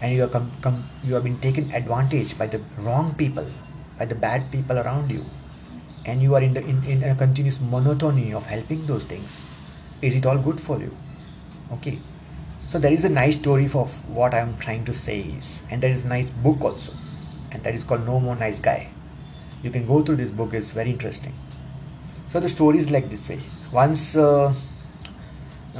and 0.00 0.14
you 0.14 0.24
are 0.24 0.28
com- 0.28 0.50
com- 0.60 0.88
you 1.04 1.14
have 1.14 1.24
been 1.24 1.38
taken 1.38 1.70
advantage 1.72 2.38
by 2.38 2.46
the 2.46 2.60
wrong 2.78 3.14
people 3.14 3.46
by 3.98 4.06
the 4.06 4.14
bad 4.14 4.50
people 4.50 4.78
around 4.78 5.10
you 5.10 5.24
and 6.06 6.22
you 6.22 6.34
are 6.34 6.42
in 6.42 6.54
the 6.54 6.64
in, 6.64 6.82
in 6.84 7.02
a 7.04 7.14
continuous 7.14 7.60
monotony 7.60 8.32
of 8.32 8.46
helping 8.46 8.86
those 8.86 9.04
things. 9.04 9.46
Is 10.00 10.16
it 10.16 10.26
all 10.26 10.38
good 10.38 10.60
for 10.60 10.80
you? 10.80 10.96
Okay 11.72 11.98
so 12.72 12.78
there 12.78 12.92
is 12.92 13.04
a 13.04 13.14
nice 13.20 13.38
story 13.38 13.68
for 13.68 13.86
what 14.18 14.34
i'm 14.34 14.56
trying 14.58 14.84
to 14.84 14.94
say 14.94 15.20
is 15.20 15.62
and 15.70 15.82
there 15.82 15.90
is 15.90 16.04
a 16.04 16.08
nice 16.08 16.30
book 16.30 16.60
also 16.62 16.94
and 17.52 17.62
that 17.62 17.74
is 17.74 17.84
called 17.84 18.06
no 18.06 18.18
more 18.18 18.34
nice 18.36 18.58
guy. 18.58 18.88
You 19.62 19.70
can 19.70 19.86
go 19.86 20.02
through 20.02 20.16
this 20.16 20.30
book 20.30 20.54
it's 20.54 20.72
very 20.72 20.90
interesting. 20.90 21.34
So 22.28 22.40
the 22.40 22.48
story 22.48 22.78
is 22.78 22.90
like 22.90 23.10
this 23.10 23.28
way. 23.28 23.40
Once 23.70 24.16
uh, 24.16 24.54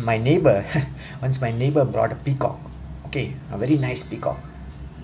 my 0.01 0.19
neighbor 0.19 0.65
once 1.23 1.41
my 1.41 1.51
neighbor 1.51 1.85
brought 1.85 2.13
a 2.13 2.17
peacock 2.17 2.59
okay 3.07 3.35
a 3.51 3.59
very 3.59 3.77
nice 3.77 4.03
peacock. 4.03 4.39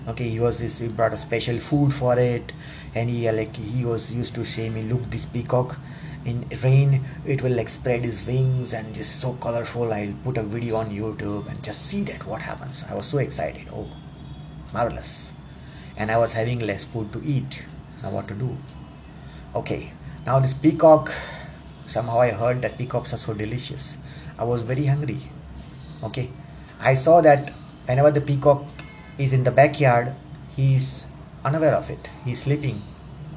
Okay 0.07 0.29
he 0.29 0.39
was 0.39 0.59
he 0.59 0.87
brought 0.87 1.13
a 1.13 1.17
special 1.17 1.57
food 1.57 1.93
for 1.93 2.17
it 2.17 2.51
and 2.95 3.09
he 3.09 3.29
like 3.31 3.55
he 3.55 3.83
was 3.85 4.11
used 4.11 4.35
to 4.35 4.45
say 4.45 4.69
me 4.69 4.83
look 4.83 5.03
this 5.09 5.25
peacock 5.25 5.77
in 6.25 6.45
rain 6.63 7.03
it 7.25 7.41
will 7.41 7.51
like 7.51 7.69
spread 7.69 8.01
his 8.01 8.25
wings 8.25 8.73
and 8.73 8.93
just 8.93 9.19
so 9.21 9.33
colorful. 9.33 9.91
I'll 9.93 10.13
put 10.23 10.37
a 10.37 10.43
video 10.43 10.75
on 10.75 10.89
youtube 10.89 11.49
and 11.49 11.63
just 11.63 11.85
see 11.85 12.03
that 12.03 12.25
what 12.25 12.41
happens. 12.41 12.83
I 12.89 12.93
was 12.93 13.05
so 13.05 13.19
excited. 13.19 13.67
Oh 13.71 13.89
marvelous. 14.73 15.31
And 15.97 16.11
i 16.11 16.17
was 16.17 16.33
having 16.33 16.59
less 16.59 16.83
food 16.83 17.11
to 17.13 17.21
eat. 17.23 17.65
Now 18.03 18.11
what 18.11 18.27
to 18.27 18.33
do? 18.33 18.57
Okay 19.55 19.91
now 20.25 20.39
this 20.39 20.53
peacock 20.53 21.11
somehow 21.85 22.19
i 22.19 22.29
heard 22.31 22.61
that 22.61 22.77
peacocks 22.77 23.13
are 23.13 23.17
so 23.17 23.33
delicious. 23.33 23.97
I 24.37 24.43
was 24.43 24.63
very 24.63 24.85
hungry. 24.85 25.21
Okay 26.03 26.29
i 26.81 26.93
saw 26.93 27.21
that 27.21 27.49
whenever 27.85 28.11
the 28.11 28.21
peacock 28.21 28.65
is 29.17 29.33
in 29.33 29.43
the 29.43 29.51
backyard 29.51 30.15
he's 30.55 31.07
unaware 31.45 31.75
of 31.75 31.89
it. 31.89 32.09
He's 32.25 32.41
sleeping 32.43 32.81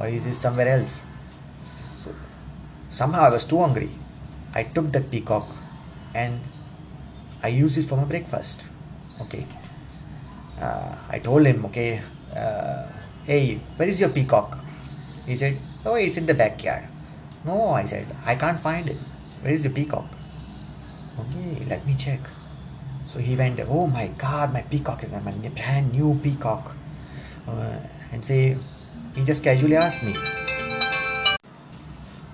or 0.01 0.07
he's 0.07 0.37
somewhere 0.37 0.69
else. 0.69 1.03
So 2.93 3.09
somehow 3.09 3.25
I 3.25 3.31
was 3.31 3.49
too 3.49 3.59
hungry. 3.59 3.89
I 4.55 4.65
took 4.65 4.93
that 4.93 5.11
peacock 5.11 5.49
and 6.15 6.41
I 7.43 7.49
used 7.49 7.79
it 7.79 7.87
for 7.89 7.97
my 7.97 8.05
breakfast. 8.05 8.67
Okay. 9.23 9.47
Uh, 10.61 10.95
I 11.09 11.19
told 11.19 11.47
him, 11.47 11.65
okay, 11.67 12.03
uh, 12.37 12.87
hey, 13.25 13.57
where 13.77 13.89
is 13.89 13.99
your 13.99 14.11
peacock? 14.11 14.59
He 15.27 15.37
said, 15.37 15.57
oh, 15.87 15.95
it's 15.95 16.19
in 16.19 16.27
the 16.27 16.35
backyard. 16.35 16.85
No, 17.47 17.71
I 17.71 17.87
said, 17.87 18.07
I 18.27 18.37
can't 18.37 18.61
find 18.61 18.89
it. 18.89 18.99
Where 19.41 19.55
is 19.55 19.63
the 19.63 19.71
peacock? 19.71 20.07
Okay, 21.19 21.65
let 21.69 21.87
me 21.87 21.97
check. 21.97 22.21
So 23.07 23.19
he 23.19 23.35
went, 23.37 23.59
oh 23.69 23.87
my 23.87 24.09
god, 24.19 24.53
my 24.53 24.63
peacock 24.63 25.03
is 25.03 25.11
my 25.11 25.21
brand 25.21 25.93
new 25.93 26.21
peacock 26.23 26.77
uh, 27.49 27.79
and 28.13 28.23
say 28.23 28.57
he 29.15 29.25
just 29.25 29.43
casually 29.43 29.77
asked 29.77 30.03
me 30.05 30.15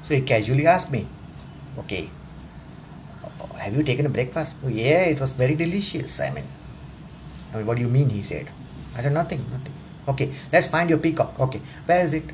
so 0.08 0.14
he 0.14 0.22
casually 0.22 0.66
asked 0.66 0.90
me 0.90 1.06
okay 1.78 2.08
have 3.58 3.74
you 3.76 3.82
taken 3.82 4.06
a 4.06 4.08
breakfast 4.08 4.56
oh, 4.64 4.68
yeah 4.68 5.04
it 5.12 5.20
was 5.20 5.32
very 5.32 5.54
delicious 5.54 6.20
i 6.20 6.30
mean 6.30 6.48
I 7.52 7.56
mean, 7.58 7.66
what 7.66 7.76
do 7.76 7.82
you 7.82 7.88
mean? 7.88 8.08
He 8.08 8.22
said. 8.22 8.48
I 8.94 9.02
said, 9.02 9.12
nothing, 9.12 9.44
nothing. 9.50 9.72
Okay, 10.06 10.32
let's 10.52 10.66
find 10.66 10.88
your 10.88 10.98
peacock. 10.98 11.38
Okay, 11.40 11.60
where 11.86 12.02
is 12.02 12.14
it? 12.14 12.24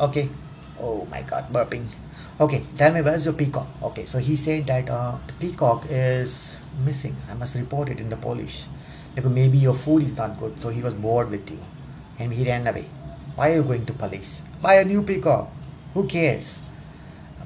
Okay. 0.00 0.28
Oh 0.80 1.06
my 1.10 1.22
God, 1.22 1.48
burping. 1.52 1.84
Okay, 2.40 2.62
tell 2.76 2.92
me 2.92 3.02
where's 3.02 3.24
your 3.24 3.34
peacock? 3.34 3.66
Okay, 3.82 4.04
so 4.04 4.18
he 4.18 4.36
said 4.36 4.66
that 4.66 4.88
uh, 4.88 5.16
the 5.26 5.32
peacock 5.34 5.84
is 5.88 6.58
missing. 6.84 7.14
I 7.30 7.34
must 7.34 7.54
report 7.54 7.90
it 7.90 8.00
in 8.00 8.08
the 8.08 8.16
police. 8.16 8.68
Because 9.14 9.30
maybe 9.30 9.58
your 9.58 9.74
food 9.74 10.02
is 10.02 10.16
not 10.16 10.38
good, 10.38 10.60
so 10.60 10.70
he 10.70 10.82
was 10.82 10.94
bored 10.94 11.30
with 11.30 11.50
you 11.50 11.60
and 12.18 12.32
he 12.32 12.48
ran 12.48 12.66
away. 12.66 12.86
Why 13.34 13.52
are 13.52 13.56
you 13.56 13.62
going 13.62 13.84
to 13.86 13.92
police? 13.92 14.42
Buy 14.62 14.74
a 14.76 14.84
new 14.84 15.02
peacock. 15.02 15.50
Who 15.92 16.06
cares? 16.06 16.60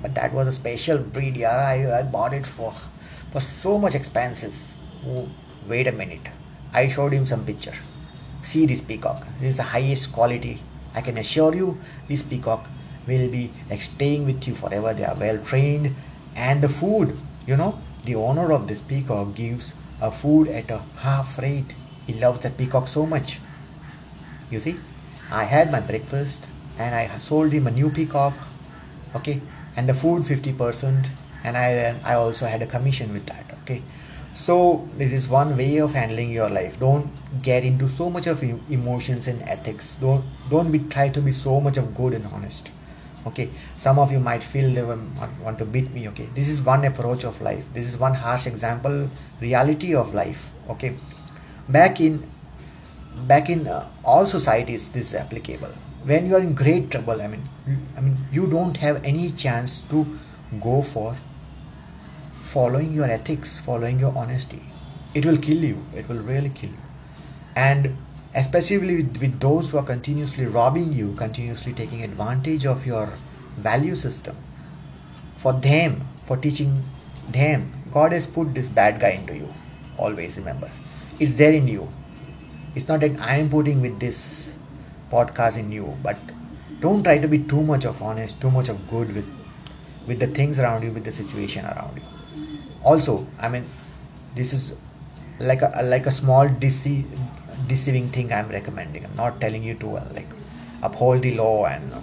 But 0.01 0.15
that 0.15 0.33
was 0.33 0.47
a 0.47 0.53
special 0.53 0.99
breed, 0.99 1.37
yeah. 1.37 1.57
I, 1.57 2.01
I 2.01 2.03
bought 2.03 2.35
it 2.35 2.47
for 2.47 2.73
for 3.33 3.41
so 3.41 3.79
much 3.79 3.95
expensive. 3.95 4.55
Oh, 5.07 5.29
wait 5.69 5.87
a 5.87 5.93
minute. 5.93 6.29
I 6.73 6.89
showed 6.89 7.13
him 7.13 7.27
some 7.27 7.45
picture. 7.45 7.75
See 8.41 8.67
this 8.67 8.81
peacock. 8.81 9.27
This 9.41 9.51
is 9.51 9.57
the 9.57 9.63
highest 9.75 10.13
quality. 10.13 10.63
I 10.95 11.01
can 11.01 11.19
assure 11.19 11.55
you 11.55 11.79
this 12.09 12.23
peacock 12.23 12.69
will 13.07 13.29
be 13.31 13.51
like 13.71 13.81
staying 13.81 14.25
with 14.27 14.47
you 14.47 14.55
forever. 14.55 14.95
They 14.95 15.05
are 15.05 15.17
well 15.17 15.39
trained 15.45 15.95
and 16.35 16.63
the 16.63 16.69
food, 16.69 17.17
you 17.47 17.57
know, 17.57 17.79
the 18.05 18.15
owner 18.15 18.53
of 18.53 18.69
this 18.69 18.81
peacock 18.81 19.35
gives 19.35 19.75
a 20.01 20.11
food 20.11 20.49
at 20.49 20.71
a 20.71 20.79
half 20.99 21.39
rate. 21.39 21.75
He 22.07 22.15
loves 22.15 22.41
the 22.41 22.51
peacock 22.51 22.89
so 22.89 23.07
much. 23.07 23.41
You 24.51 24.61
see, 24.61 24.77
I 25.31 25.45
had 25.45 25.73
my 25.73 25.81
breakfast 25.81 26.49
and 26.79 26.95
I 26.95 27.09
sold 27.19 27.53
him 27.53 27.67
a 27.67 27.71
new 27.71 27.91
peacock. 27.91 28.35
Okay, 29.15 29.41
and 29.77 29.89
the 29.89 29.95
food 29.95 30.23
50%, 30.23 31.09
and 31.45 31.57
I 31.57 31.99
I 32.05 32.15
also 32.15 32.47
had 32.47 32.63
a 32.63 32.67
commission 32.67 33.13
with 33.13 33.27
that. 33.27 33.45
Okay, 33.63 33.83
so 34.33 34.89
this 34.97 35.13
is 35.13 35.29
one 35.29 35.57
way 35.57 35.77
of 35.79 35.93
handling 35.93 36.31
your 36.31 36.49
life. 36.51 36.81
Don't 36.81 37.11
get 37.43 37.65
into 37.65 37.89
so 37.89 38.09
much 38.11 38.27
of 38.27 38.43
emotions 38.71 39.29
and 39.29 39.43
ethics. 39.43 39.97
Don't 40.01 40.25
don't 40.51 40.73
be 40.73 40.81
try 40.97 41.09
to 41.09 41.21
be 41.21 41.33
so 41.33 41.61
much 41.61 41.77
of 41.77 41.95
good 41.95 42.15
and 42.15 42.27
honest 42.33 42.73
okay 43.27 43.49
some 43.75 43.99
of 43.99 44.13
you 44.13 44.21
might 44.21 44.43
feel 44.43 44.73
they 44.73 44.85
want 45.45 45.59
to 45.59 45.65
beat 45.65 45.91
me 45.93 46.09
okay 46.09 46.29
this 46.35 46.49
is 46.49 46.63
one 46.63 46.85
approach 46.85 47.25
of 47.25 47.41
life 47.41 47.73
this 47.73 47.89
is 47.93 47.99
one 47.99 48.15
harsh 48.15 48.47
example 48.47 49.11
reality 49.41 49.95
of 49.95 50.15
life 50.15 50.53
okay 50.71 50.97
back 51.69 52.01
in 52.01 52.23
back 53.27 53.51
in 53.51 53.67
uh, 53.67 53.89
all 54.05 54.27
societies 54.27 54.91
this 54.93 55.13
is 55.13 55.15
applicable 55.15 55.75
when 56.11 56.27
you 56.27 56.37
are 56.39 56.45
in 56.49 56.55
great 56.63 56.91
trouble 56.91 57.23
i 57.27 57.27
mean 57.27 57.45
i 57.97 58.01
mean 58.01 58.17
you 58.39 58.47
don't 58.57 58.77
have 58.87 59.03
any 59.13 59.31
chance 59.45 59.81
to 59.93 60.07
go 60.67 60.81
for 60.95 61.17
following 62.55 62.93
your 62.93 63.11
ethics 63.19 63.59
following 63.69 63.99
your 63.99 64.17
honesty 64.17 64.63
it 65.15 65.27
will 65.27 65.41
kill 65.49 65.71
you 65.71 65.79
it 65.95 66.09
will 66.09 66.23
really 66.33 66.53
kill 66.61 66.71
you 66.71 66.87
and 67.69 67.97
especially 68.37 68.97
with, 68.97 69.17
with 69.21 69.41
those 69.41 69.71
who 69.71 69.79
are 69.79 69.83
continuously 69.83 70.45
robbing 70.45 70.93
you, 70.93 71.15
continuously 71.15 71.73
taking 71.73 72.05
advantage 72.05 72.67
of 72.67 72.87
your 72.87 73.07
value 73.57 73.97
system. 73.97 74.37
For 75.37 75.55
them, 75.55 76.07
for 76.25 76.37
teaching 76.37 76.85
them, 77.31 77.73
God 77.91 78.13
has 78.13 78.27
put 78.27 78.55
this 78.55 78.69
bad 78.69 79.01
guy 79.01 79.11
into 79.11 79.35
you. 79.35 79.53
Always 79.97 80.37
remember. 80.37 80.71
It's 81.19 81.33
there 81.33 81.53
in 81.53 81.67
you. 81.67 81.91
It's 82.75 82.89
not 82.89 83.01
that 83.01 83.19
I 83.21 83.37
am 83.37 83.49
putting 83.49 83.81
with 83.81 83.99
this 83.99 84.46
podcast 85.11 85.59
in 85.59 85.71
you, 85.73 85.97
but 86.03 86.17
don't 86.81 87.03
try 87.03 87.19
to 87.19 87.29
be 87.29 87.39
too 87.39 87.63
much 87.63 87.85
of 87.85 88.03
honest, 88.03 88.41
too 88.41 88.51
much 88.51 88.69
of 88.69 88.91
good 88.91 89.15
with 89.15 89.29
with 90.07 90.21
the 90.21 90.27
things 90.27 90.61
around 90.61 90.83
you, 90.85 90.91
with 90.91 91.05
the 91.05 91.13
situation 91.13 91.65
around 91.65 91.97
you. 91.97 92.03
Also, 92.83 93.27
I 93.41 93.49
mean, 93.49 93.65
this 94.35 94.53
is 94.53 94.75
like 95.41 95.63
a 95.63 95.71
like 95.85 96.07
a 96.07 96.13
small 96.13 96.49
deceit 96.49 97.07
deceiving 97.69 98.09
thing 98.09 98.33
i'm 98.33 98.49
recommending. 98.49 99.05
I'm 99.05 99.17
not 99.17 99.41
telling 99.41 99.65
you 99.65 99.75
to 99.75 99.97
uh, 99.97 100.09
like 100.15 100.29
uphold 100.83 101.23
the 101.23 101.35
law 101.35 101.67
and 101.67 101.93
uh, 101.93 102.01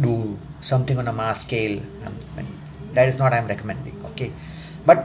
do 0.00 0.38
something 0.60 0.98
on 0.98 1.08
a 1.08 1.12
mass 1.12 1.42
scale. 1.42 1.80
Mean, 2.36 2.46
that 2.92 3.08
is 3.08 3.18
not 3.18 3.32
i'm 3.32 3.46
recommending 3.46 4.02
okay? 4.12 4.32
But 4.86 5.04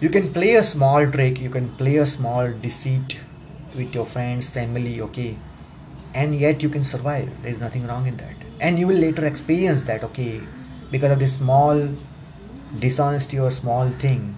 you 0.00 0.08
can 0.08 0.32
play 0.32 0.54
a 0.54 0.62
small 0.62 1.10
trick 1.10 1.40
you 1.40 1.50
can 1.50 1.68
play 1.76 1.96
a 1.96 2.06
small 2.06 2.52
deceit 2.52 3.18
with 3.76 3.94
your 3.94 4.06
friends 4.06 4.48
family 4.48 5.00
okay 5.06 5.36
and 6.14 6.34
yet 6.34 6.62
you 6.62 6.68
can 6.68 6.84
survive. 6.84 7.30
There's 7.42 7.60
nothing 7.60 7.86
wrong 7.86 8.06
in 8.06 8.16
that. 8.16 8.34
And 8.60 8.78
you 8.78 8.86
will 8.86 8.96
later 8.96 9.24
experience 9.24 9.84
that 9.84 10.02
okay 10.04 10.40
because 10.90 11.12
of 11.12 11.18
this 11.18 11.34
small 11.34 11.88
dishonesty 12.78 13.38
or 13.38 13.50
small 13.50 13.88
thing 13.88 14.36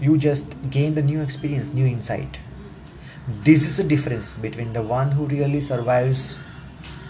you 0.00 0.18
just 0.18 0.54
gain 0.70 0.94
the 0.94 1.02
new 1.02 1.20
experience 1.22 1.72
new 1.72 1.86
insight. 1.86 2.38
This 3.28 3.62
is 3.62 3.76
the 3.76 3.84
difference 3.84 4.36
between 4.36 4.72
the 4.72 4.82
one 4.82 5.12
who 5.12 5.26
really 5.26 5.60
survives 5.60 6.38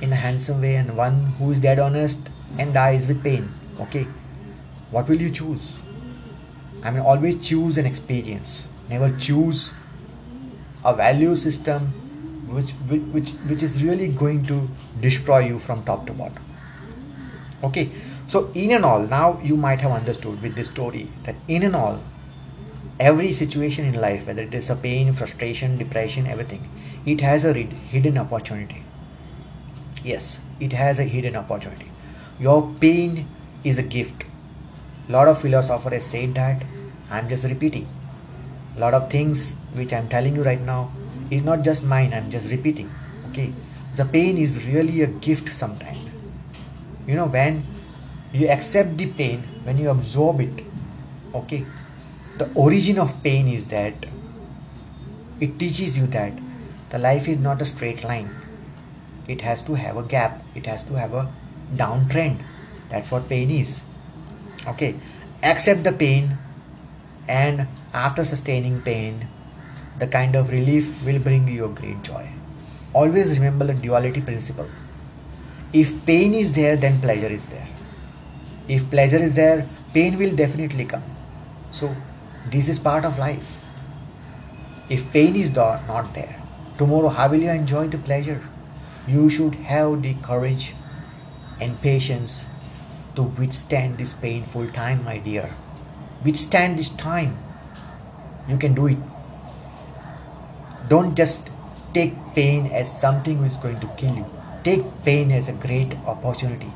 in 0.00 0.12
a 0.12 0.16
handsome 0.16 0.60
way 0.60 0.76
and 0.76 0.96
one 0.96 1.26
who 1.38 1.50
is 1.50 1.58
dead 1.58 1.78
honest 1.78 2.30
and 2.58 2.72
dies 2.74 3.08
with 3.08 3.22
pain 3.22 3.48
okay? 3.80 4.06
What 4.90 5.08
will 5.08 5.20
you 5.20 5.30
choose? 5.30 5.78
I 6.84 6.90
mean 6.90 7.00
always 7.00 7.46
choose 7.46 7.78
an 7.78 7.86
experience. 7.86 8.68
Never 8.88 9.16
choose 9.18 9.74
a 10.84 10.94
value 10.94 11.34
system 11.34 11.92
which 12.46 12.70
which 13.12 13.30
which 13.50 13.62
is 13.62 13.82
really 13.84 14.08
going 14.08 14.44
to 14.46 14.68
destroy 15.00 15.38
you 15.40 15.58
from 15.58 15.82
top 15.84 16.06
to 16.06 16.12
bottom. 16.12 16.42
Okay? 17.64 17.90
So 18.28 18.50
in 18.54 18.72
and 18.72 18.84
all 18.84 19.00
now 19.00 19.40
you 19.42 19.56
might 19.56 19.80
have 19.80 19.92
understood 19.92 20.42
with 20.42 20.54
this 20.54 20.68
story 20.68 21.10
that 21.24 21.36
in 21.48 21.62
and 21.62 21.76
all 21.76 22.02
every 22.98 23.32
situation 23.32 23.84
in 23.84 24.00
life 24.00 24.26
whether 24.26 24.42
it 24.42 24.54
is 24.54 24.70
a 24.70 24.76
pain 24.76 25.12
frustration 25.12 25.76
depression 25.76 26.26
everything 26.26 26.68
it 27.04 27.20
has 27.20 27.44
a 27.44 27.52
hidden 27.52 28.18
opportunity. 28.18 28.82
Yes 30.02 30.40
it 30.60 30.72
has 30.72 30.98
a 30.98 31.04
hidden 31.04 31.36
opportunity. 31.36 31.90
Your 32.38 32.72
pain 32.80 33.28
is 33.64 33.78
a 33.78 33.82
gift. 33.82 34.24
A 35.08 35.12
lot 35.12 35.28
of 35.28 35.40
philosophers 35.40 35.92
have 35.92 36.02
said 36.02 36.34
that. 36.34 36.64
I'm 37.10 37.28
just 37.28 37.44
repeating. 37.44 37.86
A 38.76 38.80
lot 38.80 38.94
of 38.94 39.10
things 39.10 39.54
which 39.78 39.92
i'm 39.92 40.08
telling 40.08 40.34
you 40.36 40.42
right 40.42 40.60
now 40.60 40.90
is 41.30 41.42
not 41.42 41.62
just 41.62 41.84
mine 41.84 42.12
i'm 42.14 42.30
just 42.30 42.50
repeating 42.50 42.90
okay? 43.30 43.52
The 43.96 44.04
pain 44.04 44.36
is 44.36 44.66
really 44.66 45.02
a 45.02 45.06
gift 45.06 45.48
sometimes 45.48 45.98
you 47.06 47.14
know 47.14 47.26
when 47.26 47.64
you 48.32 48.48
accept 48.48 48.96
the 48.98 49.06
pain 49.06 49.40
when 49.64 49.78
you 49.78 49.90
absorb 49.90 50.40
it 50.40 50.64
okay? 51.34 51.64
The 52.38 52.50
origin 52.54 52.98
of 52.98 53.22
pain 53.22 53.48
is 53.48 53.66
that 53.68 53.94
it 55.40 55.58
teaches 55.58 55.96
you 55.96 56.06
that 56.08 56.32
the 56.90 56.98
life 56.98 57.28
is 57.28 57.38
not 57.38 57.60
a 57.60 57.64
straight 57.64 58.04
line. 58.04 58.30
It 59.28 59.40
has 59.40 59.62
to 59.62 59.74
have 59.74 59.96
a 59.96 60.02
gap 60.02 60.42
it 60.54 60.66
has 60.66 60.82
to 60.84 60.94
have 60.98 61.14
a 61.14 61.30
downtrend 61.74 62.42
that's 62.88 63.10
what 63.10 63.28
pain 63.28 63.50
is 63.50 63.82
okay? 64.68 64.96
Accept 65.42 65.84
the 65.84 65.92
pain 65.92 66.36
and 67.28 67.66
after 67.92 68.24
sustaining 68.24 68.80
pain 68.82 69.28
the 69.98 70.06
kind 70.16 70.34
of 70.34 70.50
relief 70.50 70.90
will 71.04 71.20
bring 71.28 71.46
you 71.48 71.66
a 71.66 71.74
great 71.80 72.02
joy 72.02 72.24
always 72.94 73.38
remember 73.38 73.66
the 73.70 73.74
duality 73.86 74.20
principle 74.20 74.68
if 75.72 75.94
pain 76.06 76.34
is 76.34 76.54
there 76.54 76.76
then 76.76 77.00
pleasure 77.00 77.32
is 77.38 77.48
there 77.54 77.68
if 78.68 78.90
pleasure 78.90 79.22
is 79.30 79.34
there 79.34 79.66
pain 79.94 80.18
will 80.18 80.34
definitely 80.44 80.84
come 80.84 81.02
so 81.70 81.94
this 82.48 82.68
is 82.68 82.78
part 82.78 83.04
of 83.04 83.18
life. 83.18 83.64
If 84.88 85.12
pain 85.12 85.34
is 85.34 85.52
not 85.52 86.14
there, 86.14 86.40
tomorrow 86.78 87.08
how 87.08 87.28
will 87.28 87.40
you 87.40 87.50
enjoy 87.50 87.88
the 87.88 87.98
pleasure? 87.98 88.40
You 89.08 89.28
should 89.28 89.56
have 89.56 90.02
the 90.02 90.14
courage 90.22 90.74
and 91.60 91.80
patience 91.82 92.46
to 93.16 93.24
withstand 93.24 93.98
this 93.98 94.12
painful 94.12 94.68
time, 94.68 95.04
my 95.04 95.18
dear. 95.18 95.50
Withstand 96.24 96.78
this 96.78 96.90
time. 96.90 97.36
You 98.48 98.58
can 98.58 98.74
do 98.74 98.86
it. 98.86 98.98
Don't 100.88 101.16
just 101.16 101.50
take 101.92 102.14
pain 102.34 102.66
as 102.66 103.00
something 103.00 103.40
which 103.40 103.52
is 103.52 103.56
going 103.56 103.80
to 103.80 103.88
kill 103.96 104.14
you. 104.14 104.26
Take 104.62 104.84
pain 105.04 105.32
as 105.32 105.48
a 105.48 105.52
great 105.52 105.94
opportunity, 106.06 106.70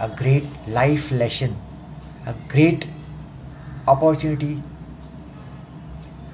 a 0.00 0.08
great 0.08 0.44
life 0.66 1.10
lesson, 1.12 1.56
a 2.26 2.34
great 2.48 2.86
opportunity. 3.86 4.62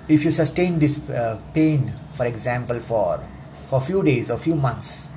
If 0.09 0.25
you 0.25 0.31
sustain 0.31 0.79
this 0.79 0.99
uh, 1.11 1.41
pain 1.53 1.93
for 2.13 2.27
example 2.27 2.81
for 2.81 3.21
for 3.67 3.81
few 3.81 4.03
days 4.03 4.31
or 4.31 4.39
few 4.39 4.55
months 4.55 5.09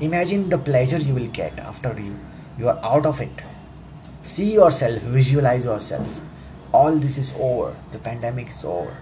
imagine 0.00 0.48
the 0.50 0.58
pleasure 0.58 0.98
you 0.98 1.14
will 1.14 1.28
get 1.28 1.58
after 1.58 1.94
you 1.98 2.18
you 2.58 2.68
are 2.68 2.78
out 2.82 3.06
of 3.06 3.20
it. 3.20 3.42
See 4.22 4.52
yourself 4.54 5.00
visualize 5.02 5.64
yourself. 5.64 6.20
All 6.72 6.96
this 6.96 7.18
is 7.18 7.34
over. 7.38 7.74
The 7.92 7.98
pandemic 7.98 8.48
is 8.48 8.64
over 8.64 8.96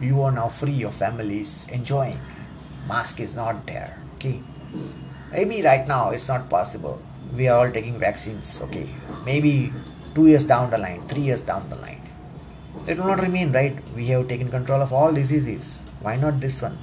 you 0.00 0.20
are 0.22 0.32
now 0.32 0.48
free 0.48 0.72
your 0.72 0.90
family 0.90 1.40
is 1.40 1.66
enjoying 1.70 2.18
mask 2.88 3.20
is 3.20 3.34
not 3.34 3.66
there 3.66 3.98
okay 4.14 4.40
maybe 5.32 5.62
right 5.62 5.86
now 5.88 6.10
it's 6.10 6.28
not 6.28 6.48
possible 6.48 7.00
we 7.34 7.48
are 7.48 7.58
all 7.66 7.72
taking 7.72 7.98
vaccines 7.98 8.60
okay 8.62 8.88
maybe 9.24 9.72
two 10.16 10.26
years 10.28 10.46
down 10.46 10.70
the 10.70 10.78
line, 10.78 11.06
three 11.08 11.20
years 11.20 11.42
down 11.42 11.68
the 11.68 11.76
line. 11.76 12.00
It 12.86 12.98
will 12.98 13.08
not 13.08 13.20
remain, 13.20 13.52
right? 13.52 13.76
We 13.94 14.06
have 14.06 14.28
taken 14.28 14.48
control 14.48 14.80
of 14.80 14.92
all 14.92 15.12
diseases. 15.12 15.82
Why 16.00 16.16
not 16.16 16.40
this 16.40 16.62
one? 16.62 16.78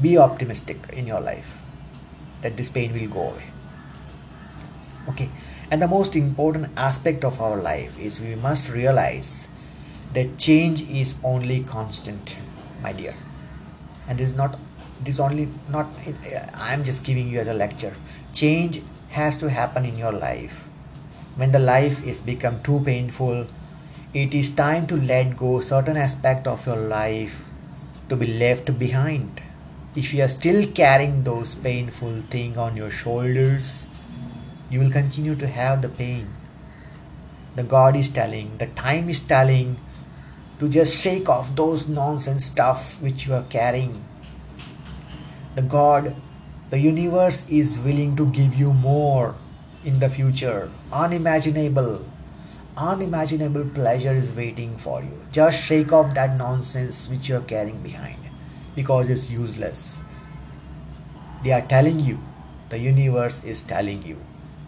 Be 0.00 0.16
optimistic 0.16 0.88
in 0.94 1.06
your 1.06 1.20
life 1.20 1.58
that 2.40 2.56
this 2.56 2.70
pain 2.70 2.94
will 2.94 3.08
go 3.08 3.28
away. 3.32 3.48
Okay, 5.10 5.28
and 5.70 5.82
the 5.82 5.88
most 5.88 6.16
important 6.16 6.70
aspect 6.78 7.24
of 7.24 7.40
our 7.42 7.60
life 7.60 7.98
is 7.98 8.20
we 8.22 8.36
must 8.36 8.72
realize 8.72 9.46
that 10.14 10.38
change 10.38 10.82
is 10.88 11.14
only 11.22 11.62
constant, 11.62 12.38
my 12.82 12.92
dear. 12.92 13.14
And 14.08 14.20
is 14.20 14.34
not 14.34 14.58
this 15.02 15.18
only 15.18 15.48
not 15.68 15.88
I'm 16.54 16.84
just 16.84 17.04
giving 17.04 17.28
you 17.28 17.40
as 17.40 17.48
a 17.48 17.54
lecture. 17.54 17.94
Change 18.32 18.80
has 19.10 19.36
to 19.38 19.50
happen 19.50 19.84
in 19.84 19.96
your 19.96 20.12
life 20.12 20.68
when 21.36 21.52
the 21.52 21.58
life 21.58 22.04
is 22.06 22.20
become 22.20 22.60
too 22.62 22.80
painful 22.84 23.46
it 24.12 24.34
is 24.34 24.50
time 24.54 24.86
to 24.86 24.96
let 24.96 25.36
go 25.36 25.60
certain 25.60 25.96
aspect 25.96 26.46
of 26.46 26.66
your 26.66 26.76
life 26.76 27.44
to 28.08 28.16
be 28.16 28.26
left 28.38 28.76
behind 28.78 29.40
if 29.94 30.12
you 30.14 30.22
are 30.22 30.28
still 30.28 30.66
carrying 30.72 31.22
those 31.24 31.54
painful 31.54 32.20
thing 32.34 32.56
on 32.58 32.76
your 32.76 32.90
shoulders 32.90 33.86
you 34.70 34.80
will 34.80 34.90
continue 34.90 35.34
to 35.36 35.46
have 35.46 35.82
the 35.82 35.88
pain 35.88 36.28
the 37.56 37.62
God 37.62 37.94
is 37.94 38.08
telling, 38.08 38.56
the 38.58 38.66
time 38.66 39.08
is 39.08 39.20
telling 39.20 39.78
to 40.58 40.68
just 40.68 41.02
shake 41.02 41.28
off 41.28 41.54
those 41.56 41.88
nonsense 41.88 42.46
stuff 42.46 43.00
which 43.02 43.26
you 43.26 43.34
are 43.34 43.44
carrying. 43.44 44.04
The 45.54 45.62
God, 45.62 46.16
the 46.70 46.78
universe 46.78 47.48
is 47.48 47.78
willing 47.80 48.16
to 48.16 48.26
give 48.26 48.54
you 48.54 48.72
more 48.72 49.34
in 49.84 49.98
the 49.98 50.08
future, 50.08 50.70
unimaginable 50.92 52.00
unimaginable 52.76 53.64
pleasure 53.70 54.12
is 54.12 54.34
waiting 54.34 54.76
for 54.76 55.02
you. 55.02 55.20
Just 55.30 55.64
shake 55.64 55.92
off 55.92 56.14
that 56.14 56.36
nonsense 56.36 57.08
which 57.08 57.28
you 57.28 57.36
are 57.36 57.42
carrying 57.42 57.80
behind 57.82 58.18
because 58.74 59.08
it's 59.08 59.30
useless. 59.30 59.98
They 61.42 61.52
are 61.52 61.62
telling 61.62 62.00
you, 62.00 62.18
the 62.70 62.78
universe 62.78 63.44
is 63.44 63.62
telling 63.62 64.02
you, 64.02 64.18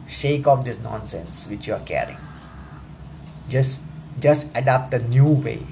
shake 0.07 0.47
off 0.47 0.65
this 0.65 0.79
nonsense 0.79 1.49
which 1.49 1.67
you 1.67 1.75
are 1.75 1.81
carrying. 1.81 2.19
Just 3.49 3.83
just 4.21 4.49
adapt 4.57 4.95
a 4.95 4.99
new 5.09 5.27
way. 5.29 5.63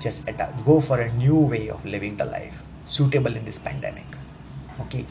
Just 0.00 0.28
adapt, 0.28 0.64
go 0.64 0.80
for 0.80 1.00
a 1.00 1.12
new 1.12 1.36
way 1.36 1.68
of 1.68 1.84
living 1.84 2.16
the 2.16 2.24
life 2.24 2.62
suitable 2.84 3.34
in 3.34 3.44
this 3.44 3.58
pandemic. 3.58 4.06
Okay? 4.80 5.04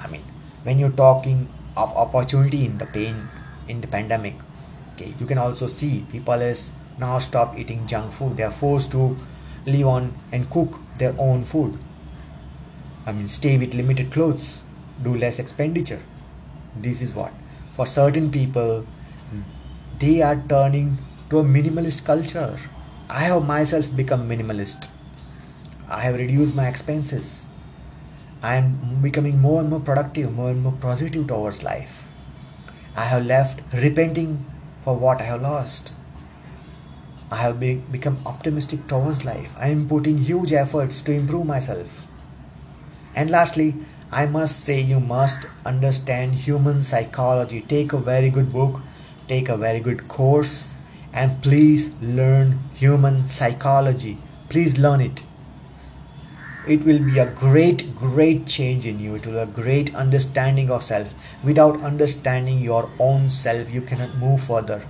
I 0.00 0.08
mean, 0.08 0.22
when 0.62 0.78
you're 0.78 0.90
talking 0.90 1.48
of 1.76 1.94
opportunity 1.96 2.64
in 2.64 2.78
the 2.78 2.86
pain 2.86 3.28
in 3.68 3.80
the 3.80 3.86
pandemic, 3.86 4.34
okay 4.94 5.14
you 5.20 5.26
can 5.26 5.38
also 5.38 5.66
see 5.66 6.04
people 6.10 6.34
is 6.34 6.72
now 6.98 7.18
stop 7.18 7.58
eating 7.58 7.86
junk 7.86 8.12
food. 8.12 8.36
They 8.36 8.42
are 8.42 8.50
forced 8.50 8.90
to 8.92 9.16
live 9.66 9.86
on 9.86 10.14
and 10.32 10.50
cook 10.50 10.80
their 10.98 11.14
own 11.18 11.44
food. 11.44 11.78
I 13.06 13.12
mean 13.12 13.28
stay 13.28 13.56
with 13.58 13.74
limited 13.74 14.10
clothes 14.10 14.62
do 15.02 15.14
less 15.16 15.38
expenditure. 15.38 16.02
This 16.76 17.00
is 17.02 17.14
what. 17.14 17.32
For 17.72 17.86
certain 17.86 18.30
people 18.30 18.86
they 20.00 20.22
are 20.22 20.42
turning 20.48 20.98
to 21.30 21.38
a 21.38 21.44
minimalist 21.44 22.04
culture 22.04 22.58
i 23.08 23.20
have 23.24 23.46
myself 23.46 23.94
become 24.00 24.28
minimalist 24.28 24.88
i 25.88 26.00
have 26.00 26.16
reduced 26.22 26.54
my 26.54 26.66
expenses 26.68 27.44
i 28.42 28.54
am 28.56 28.68
becoming 29.02 29.40
more 29.40 29.60
and 29.60 29.70
more 29.70 29.80
productive 29.88 30.32
more 30.40 30.50
and 30.50 30.62
more 30.62 30.76
positive 30.86 31.26
towards 31.32 31.62
life 31.62 32.08
i 32.96 33.04
have 33.12 33.24
left 33.26 33.60
repenting 33.84 34.32
for 34.84 34.96
what 34.96 35.20
I 35.20 35.24
have 35.24 35.42
lost. 35.42 35.92
I 37.30 37.36
have 37.36 37.60
be- 37.60 37.82
become 37.92 38.18
optimistic 38.26 38.86
towards 38.86 39.24
life. 39.24 39.54
I 39.60 39.68
am 39.68 39.86
putting 39.88 40.18
huge 40.18 40.52
efforts 40.52 41.02
to 41.02 41.12
improve 41.12 41.46
myself. 41.46 42.06
And 43.14 43.30
lastly, 43.30 43.74
I 44.10 44.26
must 44.26 44.60
say 44.60 44.80
you 44.80 45.00
must 45.00 45.46
understand 45.66 46.34
human 46.36 46.82
psychology. 46.82 47.60
Take 47.60 47.92
a 47.92 47.98
very 47.98 48.30
good 48.30 48.50
book, 48.52 48.80
take 49.28 49.48
a 49.50 49.56
very 49.56 49.80
good 49.80 50.08
course, 50.08 50.74
and 51.18 51.42
please 51.42 51.84
learn 52.00 52.58
human 52.80 53.24
psychology. 53.26 54.16
Please 54.48 54.78
learn 54.78 55.00
it. 55.00 55.22
It 56.74 56.84
will 56.84 57.00
be 57.04 57.18
a 57.18 57.30
great, 57.32 57.96
great 57.96 58.46
change 58.46 58.86
in 58.86 59.00
you. 59.00 59.16
It 59.16 59.26
will 59.26 59.44
be 59.44 59.50
a 59.50 59.54
great 59.62 59.94
understanding 59.94 60.70
of 60.70 60.82
self. 60.82 61.14
Without 61.42 61.80
understanding 61.80 62.60
your 62.60 62.88
own 63.00 63.30
self, 63.30 63.72
you 63.72 63.80
cannot 63.80 64.14
move 64.18 64.42
further. 64.42 64.82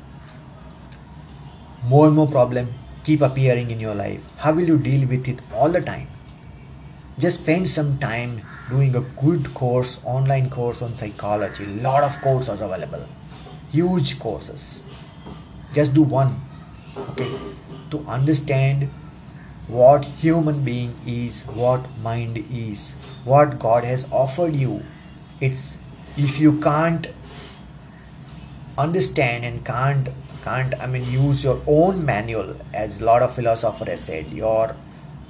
More 1.86 2.06
and 2.08 2.16
more 2.16 2.26
problems 2.26 2.74
keep 3.04 3.22
appearing 3.22 3.70
in 3.70 3.80
your 3.80 3.94
life. 3.94 4.22
How 4.38 4.52
will 4.52 4.68
you 4.68 4.76
deal 4.76 5.08
with 5.08 5.28
it 5.28 5.40
all 5.54 5.70
the 5.70 5.80
time? 5.80 6.08
Just 7.18 7.40
spend 7.40 7.68
some 7.68 7.96
time 7.98 8.42
doing 8.68 8.94
a 8.96 9.00
good 9.22 9.54
course, 9.54 10.00
online 10.04 10.50
course 10.50 10.82
on 10.82 10.94
psychology. 10.94 11.64
Lot 11.86 12.04
of 12.04 12.20
courses 12.20 12.60
are 12.60 12.64
available. 12.64 13.06
Huge 13.72 14.18
courses. 14.18 14.82
Just 15.78 15.94
do 15.94 16.02
one. 16.02 16.30
Okay. 17.10 17.30
To 17.90 18.00
understand 18.04 18.90
what 19.68 20.06
human 20.22 20.64
being 20.64 20.94
is, 21.06 21.42
what 21.58 21.84
mind 22.02 22.38
is, 22.50 22.94
what 23.24 23.60
God 23.60 23.84
has 23.84 24.08
offered 24.10 24.56
you. 24.56 24.82
It's 25.40 25.76
if 26.16 26.40
you 26.40 26.58
can't 26.60 27.06
understand 28.76 29.44
and 29.44 29.64
can't 29.64 30.08
can't 30.42 30.74
I 30.80 30.88
mean 30.88 31.04
use 31.12 31.44
your 31.44 31.60
own 31.66 32.04
manual 32.04 32.56
as 32.74 33.00
a 33.00 33.04
lot 33.04 33.22
of 33.22 33.32
philosophers 33.32 33.88
have 33.88 34.00
said, 34.00 34.32
your 34.32 34.74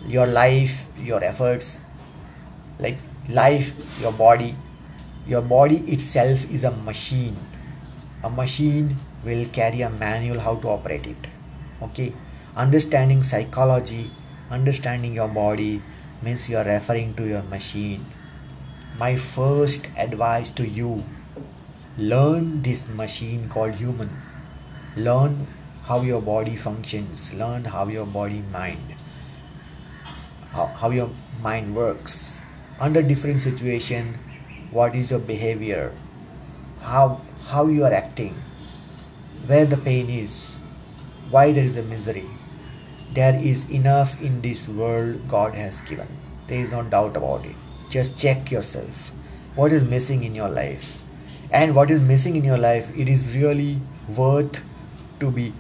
your 0.07 0.27
life, 0.27 0.87
your 1.11 1.23
efforts, 1.23 1.79
like 2.79 2.97
life, 3.29 3.75
your 4.01 4.13
body, 4.13 4.55
your 5.27 5.43
body 5.43 5.79
itself 5.99 6.51
is 6.51 6.65
a 6.65 6.71
machine. 6.71 7.37
A 8.25 8.31
machine 8.31 8.97
will 9.29 9.47
carry 9.47 9.83
a 9.83 9.91
manual 9.91 10.41
how 10.41 10.57
to 10.57 10.69
operate 10.69 11.07
it. 11.07 11.29
Okay. 11.83 12.13
Understanding 12.57 13.23
psychology 13.23 14.11
understanding 14.51 15.15
your 15.15 15.29
body 15.29 15.83
means 16.23 16.49
you 16.49 16.57
are 16.57 16.65
referring 16.65 17.15
to 17.15 17.29
your 17.29 17.43
machine. 17.43 18.05
My 18.99 19.15
first 19.17 19.89
advice 19.97 20.51
to 20.53 20.67
you 20.67 21.05
learn 21.99 22.63
this 22.63 22.89
machine 22.89 23.49
called 23.49 23.75
human. 23.75 24.11
Learn 24.97 25.47
how 25.85 26.01
your 26.01 26.23
body 26.23 26.57
functions, 26.57 27.35
learn 27.35 27.65
how 27.65 27.89
your 27.89 28.07
body 28.07 28.43
mind 28.53 28.97
how, 30.53 30.67
how 30.67 30.91
your 30.91 31.11
mind 31.43 31.75
works 31.75 32.41
under 32.81 33.03
different 33.03 33.41
situation 33.41 34.19
what 34.71 34.95
is 34.95 35.11
your 35.11 35.21
behavior 35.21 35.95
how 36.81 37.21
how 37.49 37.67
you 37.67 37.85
are 37.85 37.93
acting 37.93 38.35
where 39.47 39.67
the 39.67 39.77
pain 39.77 40.11
is 40.11 40.57
why 41.31 41.53
there 41.53 41.65
is 41.65 41.77
a 41.77 41.83
misery 41.83 42.29
there 43.11 43.35
is 43.35 43.71
enough 43.71 44.21
in 44.21 44.43
this 44.43 44.69
world 44.69 45.27
God 45.29 45.55
has 45.55 45.81
given. 45.83 46.09
There 46.47 46.61
is 46.61 46.71
no 46.71 46.83
doubt 46.83 47.17
about 47.17 47.47
it. 47.47 47.57
Just 47.89 48.19
check 48.19 48.51
yourself. 48.51 49.13
What 49.55 49.73
is 49.73 49.83
missing 49.83 50.25
in 50.25 50.35
your 50.35 50.49
life? 50.49 51.03
And 51.51 51.75
what 51.75 51.91
is 51.91 52.01
missing 52.01 52.37
in 52.37 52.45
your 52.45 52.59
life, 52.59 52.91
it 52.97 53.09
is 53.09 53.35
really 53.35 53.81
worth 54.15 54.63
to 55.21 55.31
be 55.31 55.55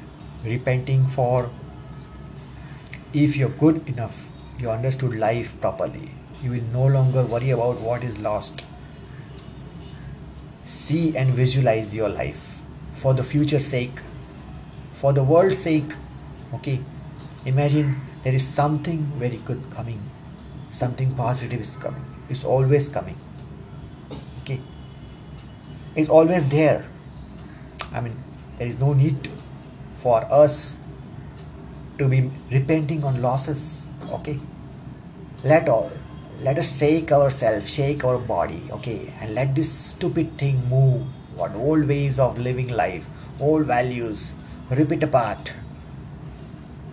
repenting 0.44 1.06
for. 1.06 1.50
If 3.14 3.36
you're 3.36 3.48
good 3.48 3.88
enough, 3.88 4.30
you 4.58 4.70
understood 4.70 5.18
life 5.18 5.58
properly, 5.60 6.10
you 6.42 6.50
will 6.50 6.68
no 6.72 6.86
longer 6.86 7.24
worry 7.24 7.50
about 7.50 7.80
what 7.80 8.04
is 8.04 8.18
lost. 8.18 8.66
See 10.64 11.16
and 11.16 11.32
visualize 11.32 11.94
your 11.94 12.10
life 12.10 12.47
for 13.02 13.14
the 13.14 13.24
future 13.24 13.60
sake, 13.60 14.04
for 14.92 15.12
the 15.12 15.24
world's 15.24 15.58
sake. 15.58 15.92
Okay, 16.54 16.78
Imagine 17.48 17.96
there 18.24 18.34
is 18.34 18.46
something 18.46 19.04
very 19.16 19.38
good 19.48 19.62
coming, 19.70 20.00
something 20.70 21.14
positive 21.14 21.60
is 21.60 21.76
coming. 21.76 22.04
It's 22.28 22.44
always 22.44 22.88
coming. 22.88 23.16
Okay, 24.42 24.60
it's 25.94 26.10
always 26.10 26.46
there. 26.48 26.84
I 27.92 28.02
mean, 28.02 28.16
there 28.58 28.66
is 28.66 28.78
no 28.78 28.92
need 28.92 29.30
for 29.94 30.20
us 30.30 30.76
to 31.98 32.08
be 32.08 32.30
repenting 32.50 33.04
on 33.04 33.22
losses. 33.22 33.88
Okay, 34.10 34.38
let 35.42 35.68
all 35.68 35.90
let 36.42 36.58
us 36.58 36.78
shake 36.78 37.12
ourselves, 37.12 37.72
shake 37.72 38.04
our 38.04 38.18
body. 38.18 38.62
Okay, 38.72 39.12
and 39.20 39.34
let 39.34 39.54
this 39.54 39.72
stupid 39.72 40.36
thing 40.36 40.68
move. 40.68 41.06
What 41.38 41.54
old 41.54 41.88
ways 41.88 42.18
of 42.18 42.38
living 42.38 42.68
life, 42.68 43.08
old 43.40 43.66
values, 43.66 44.34
rip 44.70 44.92
it 44.92 45.02
apart 45.02 45.54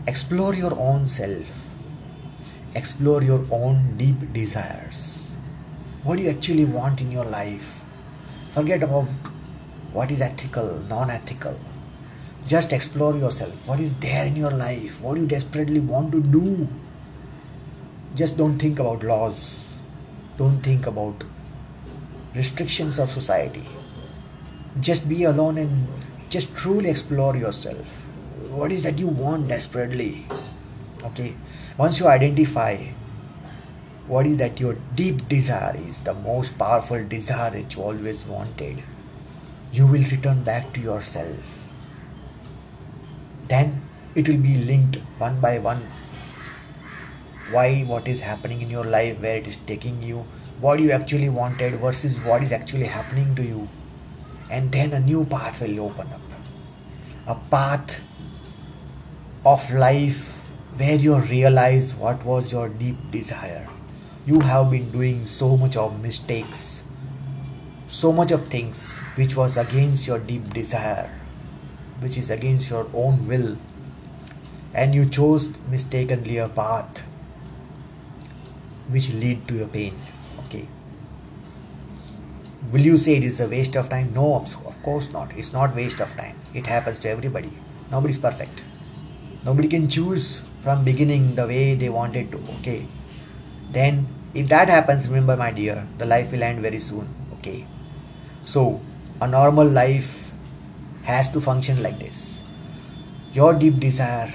Explore 0.07 0.53
your 0.53 0.77
own 0.77 1.07
self. 1.07 1.65
Explore 2.75 3.23
your 3.23 3.43
own 3.49 3.97
deep 3.97 4.33
desires. 4.33 5.35
What 6.03 6.17
do 6.17 6.21
you 6.21 6.29
actually 6.29 6.65
want 6.65 7.01
in 7.01 7.11
your 7.11 7.25
life? 7.25 7.81
Forget 8.51 8.83
about 8.83 9.07
what 9.93 10.11
is 10.11 10.21
ethical, 10.21 10.77
non 10.89 11.09
ethical. 11.09 11.57
Just 12.45 12.71
explore 12.71 13.17
yourself. 13.17 13.67
What 13.67 13.79
is 13.79 13.95
there 13.95 14.27
in 14.27 14.35
your 14.35 14.51
life? 14.51 15.01
What 15.01 15.15
do 15.15 15.21
you 15.21 15.27
desperately 15.27 15.79
want 15.79 16.11
to 16.11 16.21
do? 16.21 16.67
Just 18.13 18.37
don't 18.37 18.59
think 18.59 18.77
about 18.77 19.01
laws. 19.01 19.67
Don't 20.37 20.59
think 20.59 20.85
about 20.85 21.23
restrictions 22.35 22.99
of 22.99 23.09
society. 23.09 23.67
Just 24.79 25.07
be 25.07 25.23
alone 25.23 25.57
and 25.57 25.87
just 26.29 26.55
truly 26.55 26.89
explore 26.89 27.35
yourself. 27.35 28.07
What 28.49 28.71
is 28.71 28.83
that 28.83 28.99
you 28.99 29.07
want 29.07 29.47
desperately? 29.47 30.25
Okay. 31.03 31.35
Once 31.77 31.99
you 31.99 32.07
identify 32.07 32.77
what 34.07 34.27
is 34.27 34.37
that 34.37 34.59
your 34.59 34.77
deep 34.95 35.27
desire 35.27 35.75
is 35.77 36.01
the 36.01 36.13
most 36.13 36.59
powerful 36.59 37.03
desire 37.07 37.49
that 37.51 37.75
you 37.75 37.81
always 37.81 38.25
wanted 38.25 38.83
you 39.75 39.85
will 39.85 40.03
return 40.09 40.41
back 40.43 40.71
to 40.73 40.79
yourself. 40.79 41.67
Then 43.49 43.81
it 44.15 44.29
will 44.29 44.37
be 44.37 44.55
linked 44.55 44.95
one 45.17 45.41
by 45.41 45.59
one. 45.59 45.81
Why 47.51 47.81
what 47.81 48.07
is 48.07 48.21
happening 48.21 48.61
in 48.61 48.69
your 48.69 48.85
life 48.85 49.21
where 49.21 49.35
it 49.35 49.47
is 49.47 49.57
taking 49.57 50.01
you 50.01 50.25
what 50.61 50.79
you 50.79 50.91
actually 50.91 51.27
wanted 51.27 51.73
versus 51.73 52.17
what 52.23 52.41
is 52.41 52.53
actually 52.53 52.85
happening 52.85 53.35
to 53.35 53.43
you 53.43 53.67
and 54.49 54.71
then 54.71 54.93
a 54.93 54.99
new 54.99 55.25
path 55.25 55.61
will 55.61 55.79
open 55.81 56.07
up 56.13 56.21
a 57.27 57.35
path 57.49 58.01
of 59.45 59.73
life 59.73 60.41
where 60.77 60.95
you 60.95 61.17
realize 61.19 61.95
what 61.95 62.23
was 62.23 62.51
your 62.51 62.69
deep 62.69 62.97
desire. 63.11 63.67
You 64.27 64.41
have 64.41 64.69
been 64.69 64.91
doing 64.91 65.25
so 65.25 65.57
much 65.57 65.75
of 65.75 65.99
mistakes, 66.01 66.83
so 67.87 68.11
much 68.11 68.31
of 68.31 68.47
things 68.47 68.99
which 69.15 69.35
was 69.35 69.57
against 69.57 70.07
your 70.07 70.19
deep 70.19 70.53
desire, 70.53 71.17
which 71.99 72.17
is 72.17 72.29
against 72.29 72.69
your 72.69 72.87
own 72.93 73.27
will, 73.27 73.57
and 74.73 74.93
you 74.93 75.07
chose 75.07 75.49
mistakenly 75.69 76.37
a 76.37 76.49
path 76.49 76.99
which 78.89 79.13
lead 79.13 79.47
to 79.47 79.55
your 79.55 79.67
pain. 79.67 79.95
Will 82.71 82.81
you 82.81 82.97
say 82.97 83.15
it 83.15 83.23
is 83.23 83.39
a 83.39 83.47
waste 83.47 83.75
of 83.75 83.89
time? 83.89 84.13
No, 84.13 84.35
of 84.35 84.83
course 84.83 85.11
not. 85.11 85.31
It's 85.37 85.53
not 85.53 85.75
waste 85.75 86.01
of 86.01 86.15
time. 86.15 86.35
It 86.53 86.65
happens 86.65 86.99
to 86.99 87.09
everybody. 87.09 87.51
Nobody's 87.91 88.17
perfect. 88.17 88.63
Nobody 89.43 89.67
can 89.67 89.87
choose 89.89 90.41
from 90.61 90.83
beginning 90.83 91.35
the 91.35 91.45
way 91.45 91.75
they 91.75 91.89
wanted 91.89 92.31
to. 92.31 92.39
Okay. 92.59 92.87
Then 93.71 94.07
if 94.33 94.47
that 94.49 94.69
happens, 94.69 95.07
remember 95.07 95.37
my 95.37 95.51
dear, 95.51 95.87
the 95.97 96.05
life 96.05 96.31
will 96.31 96.43
end 96.43 96.59
very 96.59 96.79
soon. 96.79 97.07
Okay. 97.33 97.67
So 98.41 98.81
a 99.21 99.27
normal 99.27 99.67
life 99.67 100.31
has 101.03 101.31
to 101.33 101.41
function 101.41 101.83
like 101.83 101.99
this. 101.99 102.41
Your 103.33 103.53
deep 103.53 103.79
desire 103.79 104.33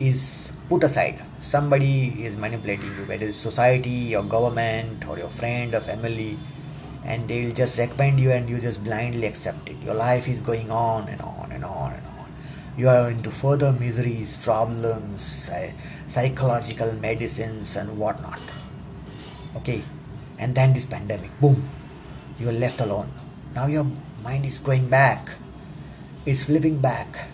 is 0.00 0.52
put 0.68 0.82
aside. 0.82 1.24
Somebody 1.40 2.24
is 2.24 2.36
manipulating 2.36 2.86
you, 2.86 3.04
whether 3.04 3.26
it's 3.26 3.38
society, 3.38 4.10
your 4.16 4.24
government, 4.24 5.06
or 5.06 5.18
your 5.18 5.28
friend 5.28 5.74
or 5.74 5.80
family 5.80 6.38
and 7.04 7.28
they'll 7.28 7.54
just 7.54 7.78
recommend 7.78 8.20
you 8.20 8.30
and 8.30 8.48
you 8.48 8.60
just 8.60 8.84
blindly 8.84 9.26
accept 9.26 9.68
it. 9.68 9.76
Your 9.82 9.94
life 9.94 10.28
is 10.28 10.40
going 10.40 10.70
on 10.70 11.08
and 11.08 11.20
on 11.20 11.52
and 11.52 11.64
on 11.64 11.92
and 11.92 12.06
on. 12.06 12.32
You 12.76 12.88
are 12.88 13.10
into 13.10 13.30
further 13.30 13.72
miseries 13.72 14.36
problems 14.44 15.50
psychological 16.08 16.92
medicines 16.94 17.76
and 17.76 17.98
whatnot. 17.98 18.40
Okay? 19.56 19.82
And 20.38 20.54
then 20.54 20.72
this 20.72 20.86
pandemic 20.86 21.30
boom 21.40 21.68
you 22.38 22.48
are 22.48 22.52
left 22.52 22.80
alone. 22.80 23.10
Now 23.54 23.66
your 23.66 23.86
mind 24.22 24.44
is 24.44 24.60
going 24.60 24.88
back. 24.88 25.30
It's 26.24 26.44
flipping 26.44 26.78
back. 26.78 27.26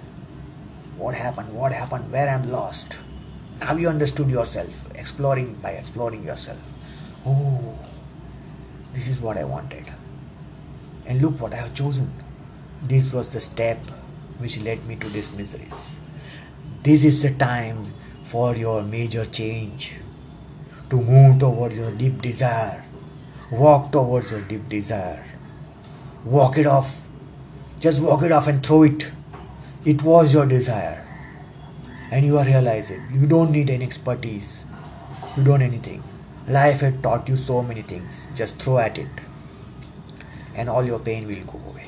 What 0.97 1.15
happened? 1.15 1.53
What 1.53 1.73
happened? 1.73 2.11
Where 2.11 2.29
i'm 2.29 2.51
lost? 2.51 3.01
Have 3.61 3.81
you 3.81 3.89
understood 3.89 4.31
yourself 4.31 4.85
exploring 5.05 5.55
by 5.55 5.73
exploring 5.73 6.25
yourself. 6.25 6.59
Oh 7.27 7.79
this 8.95 9.09
is 9.09 9.21
what 9.21 9.37
I 9.37 9.45
wanted. 9.45 9.87
And 11.07 11.21
look 11.21 11.41
what 11.41 11.53
I 11.53 11.57
have 11.57 11.75
chosen. 11.75 12.11
This 12.83 13.13
was 13.13 13.29
the 13.31 13.41
step 13.41 13.79
which 14.39 14.61
led 14.61 14.87
me 14.87 14.97
to 14.97 15.09
these 15.09 15.35
miseries. 15.37 15.99
This 16.83 17.05
is 17.05 17.23
the 17.23 17.33
time 17.35 17.93
for 18.23 18.57
your 18.57 18.83
major 18.83 19.27
change. 19.27 19.97
To 20.91 20.97
move 20.97 21.41
towards 21.41 21.77
your 21.77 21.91
deep 21.93 22.23
desire. 22.23 22.85
Walk 23.51 23.91
towards 23.91 24.31
your 24.31 24.43
deep 24.43 24.69
desire. 24.69 25.25
Walk 26.25 26.57
it 26.59 26.67
off. 26.67 27.07
Just 27.81 28.03
walk 28.03 28.23
it 28.23 28.33
off 28.33 28.47
and 28.47 28.65
throw 28.65 28.85
it. 28.85 29.11
It 29.85 30.03
was 30.03 30.33
your 30.33 30.47
desire. 30.47 31.07
And 32.11 32.25
you 32.25 32.39
are 32.39 32.45
realizing 32.45 33.03
you 33.13 33.27
don't 33.27 33.51
need 33.51 33.71
any 33.71 33.85
expertise. 33.85 34.65
You 35.37 35.43
don't 35.43 35.63
anything. 35.63 36.03
Life 36.47 36.81
had 36.81 37.03
taught 37.03 37.27
you 37.29 37.37
so 37.37 37.63
many 37.63 37.81
things. 37.81 38.29
Just 38.35 38.61
throw 38.61 38.79
at 38.79 38.99
it, 38.99 39.09
and 40.55 40.69
all 40.69 40.85
your 40.85 40.99
pain 40.99 41.27
will 41.27 41.43
go 41.45 41.59
away. 41.71 41.87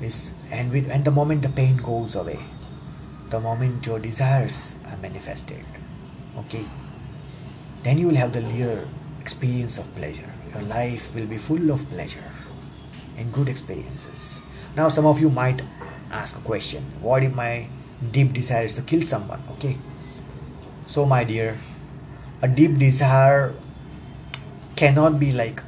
Is 0.00 0.32
and 0.50 0.72
with 0.72 0.90
and 0.90 1.04
the 1.04 1.12
moment 1.12 1.42
the 1.42 1.48
pain 1.48 1.76
goes 1.76 2.16
away, 2.16 2.40
the 3.30 3.38
moment 3.38 3.86
your 3.86 4.00
desires 4.00 4.74
are 4.90 4.96
manifested, 4.96 5.64
okay, 6.36 6.64
then 7.84 7.98
you 7.98 8.08
will 8.08 8.16
have 8.16 8.32
the 8.32 8.40
clear 8.40 8.88
experience 9.20 9.78
of 9.78 9.94
pleasure. 9.94 10.28
Your 10.52 10.62
life 10.62 11.14
will 11.14 11.26
be 11.26 11.38
full 11.38 11.70
of 11.70 11.88
pleasure 11.90 12.28
and 13.16 13.32
good 13.32 13.48
experiences. 13.48 14.40
Now, 14.74 14.88
some 14.88 15.06
of 15.06 15.20
you 15.20 15.30
might 15.30 15.62
ask 16.10 16.36
a 16.36 16.40
question: 16.40 16.82
What 17.00 17.22
if 17.22 17.36
my 17.36 17.68
deep 18.10 18.32
desire 18.32 18.64
is 18.64 18.74
to 18.74 18.82
kill 18.82 19.02
someone? 19.02 19.40
Okay, 19.52 19.78
so 20.88 21.06
my 21.06 21.22
dear, 21.22 21.56
a 22.42 22.48
deep 22.48 22.78
desire 22.78 23.54
cannot 24.76 25.18
be 25.18 25.32
like 25.32 25.62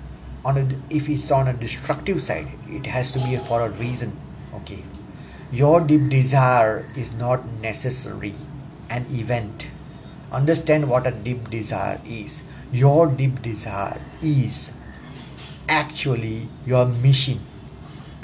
on 0.44 0.58
a 0.58 0.68
if 0.90 1.08
it's 1.08 1.30
on 1.30 1.48
a 1.48 1.52
destructive 1.52 2.20
side 2.20 2.48
it 2.68 2.86
has 2.86 3.12
to 3.12 3.18
be 3.20 3.36
for 3.36 3.60
a 3.62 3.70
reason 3.70 4.16
okay? 4.54 4.82
Your 5.52 5.80
deep 5.80 6.08
desire 6.08 6.88
is 6.96 7.12
not 7.14 7.46
necessary 7.62 8.34
an 8.90 9.06
event. 9.12 9.70
Understand 10.32 10.90
what 10.90 11.06
a 11.06 11.12
deep 11.12 11.48
desire 11.48 12.00
is. 12.04 12.42
Your 12.72 13.06
deep 13.06 13.40
desire 13.40 14.00
is 14.20 14.72
actually 15.68 16.48
your 16.66 16.86
mission 16.86 17.40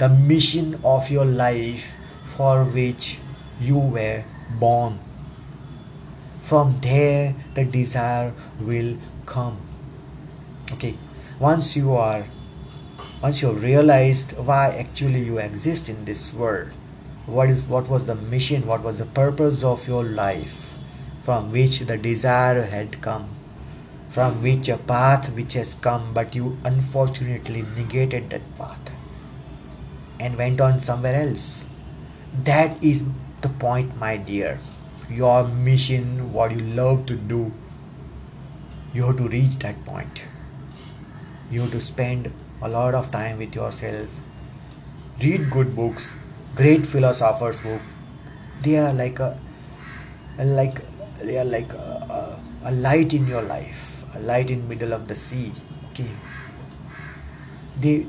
the 0.01 0.09
mission 0.09 0.79
of 0.83 1.09
your 1.11 1.25
life 1.25 1.95
for 2.35 2.65
which 2.65 3.19
you 3.59 3.77
were 3.77 4.23
born 4.59 4.99
from 6.51 6.71
there 6.81 7.33
the 7.53 7.63
desire 7.63 8.33
will 8.59 8.97
come. 9.25 9.57
Okay. 10.73 10.97
Once 11.39 11.77
you 11.77 11.93
are 11.95 12.25
once 13.21 13.41
you 13.41 13.47
have 13.49 13.63
realized 13.63 14.33
why 14.37 14.63
actually 14.83 15.21
you 15.23 15.37
exist 15.37 15.87
in 15.93 16.03
this 16.05 16.33
world 16.33 16.73
what 17.37 17.53
is 17.53 17.61
what 17.73 17.87
was 17.93 18.07
the 18.07 18.15
mission 18.33 18.65
what 18.71 18.83
was 18.87 18.97
the 18.97 19.05
purpose 19.19 19.63
of 19.63 19.87
your 19.87 20.03
life 20.03 20.57
from 21.27 21.51
which 21.51 21.79
the 21.91 21.97
desire 21.97 22.63
had 22.73 22.99
come 22.99 23.29
from 24.09 24.41
which 24.43 24.67
a 24.67 24.77
path 24.91 25.31
which 25.37 25.53
has 25.53 25.73
come 25.75 26.11
but 26.13 26.35
you 26.35 26.57
unfortunately 26.65 27.61
negated 27.77 28.29
that 28.29 28.51
path 28.57 28.91
and 30.19 30.37
went 30.37 30.59
on 30.59 30.81
somewhere 30.81 31.15
else. 31.15 31.63
That 32.43 32.83
is 32.83 33.05
the 33.39 33.49
point 33.65 33.97
my 33.97 34.17
dear 34.17 34.59
your 35.11 35.47
mission, 35.47 36.31
what 36.33 36.51
you 36.51 36.59
love 36.59 37.05
to 37.07 37.15
do, 37.15 37.51
you 38.93 39.05
have 39.05 39.17
to 39.17 39.27
reach 39.27 39.57
that 39.59 39.83
point. 39.85 40.23
You 41.49 41.61
have 41.61 41.71
to 41.71 41.79
spend 41.79 42.31
a 42.61 42.69
lot 42.69 42.93
of 42.93 43.11
time 43.11 43.37
with 43.37 43.55
yourself. 43.55 44.21
Read 45.21 45.49
good 45.49 45.75
books, 45.75 46.15
great 46.55 46.85
philosophers' 46.85 47.59
book. 47.59 47.81
They 48.63 48.77
are 48.77 48.93
like 48.93 49.19
a, 49.19 49.39
like 50.37 50.81
they 51.19 51.37
are 51.37 51.45
like 51.45 51.73
a, 51.73 52.39
a, 52.65 52.69
a 52.69 52.71
light 52.71 53.13
in 53.13 53.27
your 53.27 53.41
life, 53.41 54.03
a 54.15 54.19
light 54.19 54.49
in 54.49 54.67
middle 54.67 54.93
of 54.93 55.07
the 55.07 55.15
sea. 55.15 55.51
Okay. 55.91 56.09
They 57.79 58.07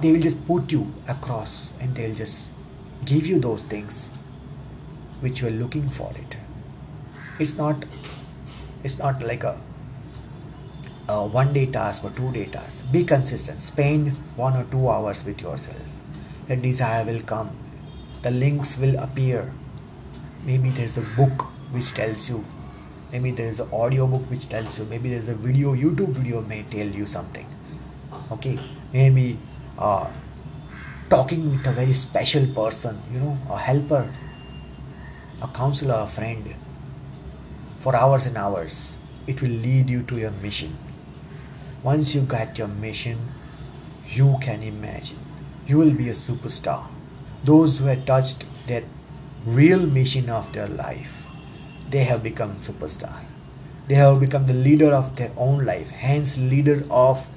they 0.00 0.12
will 0.12 0.20
just 0.20 0.44
put 0.46 0.72
you 0.72 0.92
across 1.08 1.72
and 1.80 1.94
they'll 1.94 2.14
just 2.14 2.48
give 3.04 3.26
you 3.26 3.38
those 3.38 3.62
things 3.62 4.08
which 5.20 5.40
you 5.40 5.48
are 5.48 5.58
looking 5.62 5.88
for 5.88 6.10
it 6.16 6.23
it's 7.38 7.54
not 7.56 7.84
it's 8.82 8.98
not 8.98 9.22
like 9.22 9.44
a, 9.44 9.60
a 11.08 11.26
one 11.26 11.52
day 11.52 11.66
task 11.66 12.04
or 12.04 12.10
two 12.10 12.30
day 12.32 12.46
task. 12.46 12.84
Be 12.92 13.04
consistent. 13.04 13.62
Spend 13.62 14.10
one 14.36 14.56
or 14.56 14.64
two 14.64 14.88
hours 14.88 15.24
with 15.24 15.40
yourself. 15.40 15.84
The 16.48 16.56
desire 16.56 17.04
will 17.04 17.22
come. 17.22 17.56
The 18.22 18.30
links 18.30 18.76
will 18.78 18.98
appear. 18.98 19.52
Maybe 20.44 20.70
there's 20.70 20.98
a 20.98 21.06
book 21.16 21.42
which 21.72 21.92
tells 21.92 22.28
you. 22.28 22.44
Maybe 23.10 23.30
there's 23.30 23.60
an 23.60 23.68
audio 23.72 24.06
book 24.06 24.30
which 24.30 24.48
tells 24.48 24.78
you. 24.78 24.84
Maybe 24.86 25.08
there's 25.10 25.28
a 25.28 25.34
video 25.34 25.74
youtube 25.74 26.10
video 26.10 26.42
may 26.42 26.62
tell 26.64 26.86
you 26.86 27.06
something. 27.06 27.46
Okay? 28.30 28.58
Maybe 28.92 29.38
uh, 29.78 30.10
talking 31.08 31.50
with 31.50 31.66
a 31.66 31.72
very 31.72 31.92
special 31.92 32.46
person 32.54 33.00
you 33.12 33.20
know 33.20 33.38
a 33.50 33.58
helper 33.58 34.10
a 35.42 35.48
counselor 35.48 35.96
a 36.02 36.06
friend 36.06 36.54
for 37.84 37.94
hours 37.94 38.24
and 38.24 38.38
hours. 38.38 38.96
It 39.26 39.42
will 39.42 39.50
lead 39.50 39.90
you 39.90 40.04
to 40.04 40.16
your 40.18 40.30
mission. 40.30 40.74
Once 41.82 42.14
you 42.14 42.22
get 42.22 42.56
your 42.56 42.68
mission, 42.68 43.18
you 44.08 44.38
can 44.40 44.62
imagine 44.62 45.18
you 45.66 45.76
will 45.76 45.92
be 45.92 46.08
a 46.08 46.12
superstar. 46.12 46.86
Those 47.44 47.78
who 47.78 47.84
have 47.86 48.06
touched 48.06 48.46
their 48.66 48.84
real 49.44 49.84
mission 49.84 50.30
of 50.30 50.50
their 50.54 50.66
life, 50.66 51.26
they 51.90 52.04
have 52.04 52.22
become 52.22 52.56
superstar. 52.56 53.22
They 53.86 53.96
have 53.96 54.18
become 54.18 54.46
the 54.46 54.54
leader 54.54 54.90
of 54.94 55.16
their 55.16 55.32
own 55.36 55.66
life, 55.66 55.90
hence 55.90 56.38
leader 56.38 56.84
of 56.90 57.28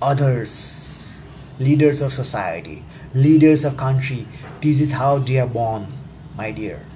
others, 0.00 1.06
leaders 1.58 2.00
of 2.00 2.14
society, 2.14 2.82
leaders 3.12 3.66
of 3.66 3.76
country. 3.76 4.26
This 4.62 4.80
is 4.80 4.92
how 4.92 5.18
they 5.18 5.38
are 5.38 5.46
born, 5.46 5.86
my 6.34 6.50
dear. 6.50 6.86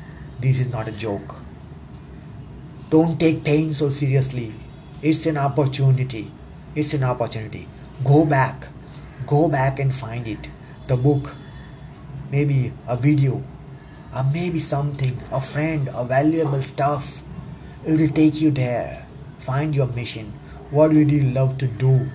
This 0.41 0.59
is 0.59 0.73
not 0.73 0.89
a 0.89 0.93
joke. 0.93 1.44
Don't 2.95 3.19
take 3.19 3.43
pain 3.43 3.75
so 3.75 3.89
seriously. 3.91 4.53
It's 5.03 5.27
an 5.27 5.37
opportunity. 5.37 6.31
It's 6.77 6.95
an 6.95 7.03
opportunity. 7.03 7.67
Go 8.05 8.25
back. 8.25 8.69
Go 9.27 9.49
back 9.49 9.81
and 9.81 9.93
find 9.93 10.29
it. 10.29 10.49
The 10.87 10.97
book, 10.97 11.35
maybe 12.31 12.73
a 12.87 12.97
video, 12.97 13.43
or 14.15 14.23
maybe 14.33 14.61
something, 14.61 15.19
a 15.33 15.41
friend, 15.41 15.91
a 15.93 16.05
valuable 16.05 16.63
stuff. 16.63 17.25
It 17.85 17.99
will 17.99 18.15
take 18.15 18.41
you 18.41 18.53
there. 18.53 19.05
Find 19.39 19.75
your 19.75 19.89
mission. 19.89 20.33
What 20.71 20.93
would 20.93 21.11
you 21.11 21.25
love 21.35 21.59
to 21.59 21.67
do? 21.67 22.09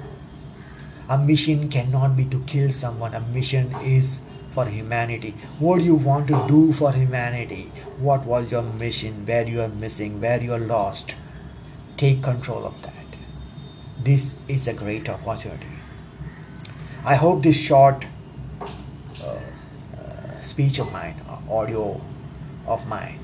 A 1.10 1.18
mission 1.18 1.68
cannot 1.68 2.16
be 2.16 2.24
to 2.32 2.40
kill 2.48 2.72
someone. 2.72 3.16
A 3.16 3.20
mission 3.36 3.76
is 3.84 4.22
for 4.52 4.66
humanity. 4.66 5.36
What 5.60 5.80
do 5.80 5.86
you 5.86 5.96
want 5.96 6.28
to 6.28 6.46
do 6.48 6.74
for 6.74 6.92
humanity? 6.92 7.72
What 8.00 8.26
was 8.26 8.52
your 8.52 8.64
mission? 8.64 9.26
Where 9.26 9.48
you 9.48 9.62
are 9.62 9.70
missing? 9.70 10.20
Where 10.20 10.42
you 10.42 10.54
are 10.54 10.60
lost? 10.60 11.16
Take 11.98 12.24
control 12.24 12.66
of 12.66 12.82
that. 12.82 12.94
This 14.04 14.34
is 14.48 14.68
a 14.68 14.74
great 14.74 15.10
opportunity. 15.10 15.68
I 17.06 17.16
hope 17.16 17.44
this 17.44 17.58
short 17.58 18.06
uh, 18.62 19.40
uh, 19.98 20.40
speech 20.40 20.80
of 20.80 20.92
mine, 20.92 21.22
uh, 21.28 21.40
audio 21.52 22.02
of 22.68 22.88
mine, 22.88 23.20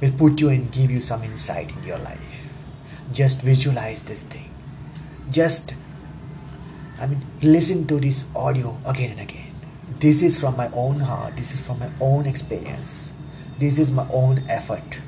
will 0.00 0.12
put 0.12 0.40
you 0.40 0.48
and 0.48 0.70
give 0.70 0.90
you 0.90 1.00
some 1.00 1.22
insight 1.22 1.74
in 1.76 1.82
your 1.84 1.98
life. 1.98 2.62
Just 3.12 3.42
visualize 3.42 4.02
this 4.02 4.22
thing. 4.22 4.50
Just, 5.30 5.74
I 7.00 7.06
mean, 7.06 7.24
listen 7.42 7.86
to 7.86 8.00
this 8.00 8.24
audio 8.34 8.78
again 8.86 9.12
and 9.12 9.20
again. 9.20 9.45
This 9.98 10.20
is 10.20 10.38
from 10.38 10.58
my 10.58 10.68
own 10.74 11.00
heart. 11.00 11.36
This 11.36 11.54
is 11.54 11.62
from 11.62 11.78
my 11.78 11.88
own 12.02 12.26
experience. 12.26 13.14
This 13.58 13.78
is 13.78 13.90
my 13.90 14.06
own 14.12 14.44
effort. 14.46 15.00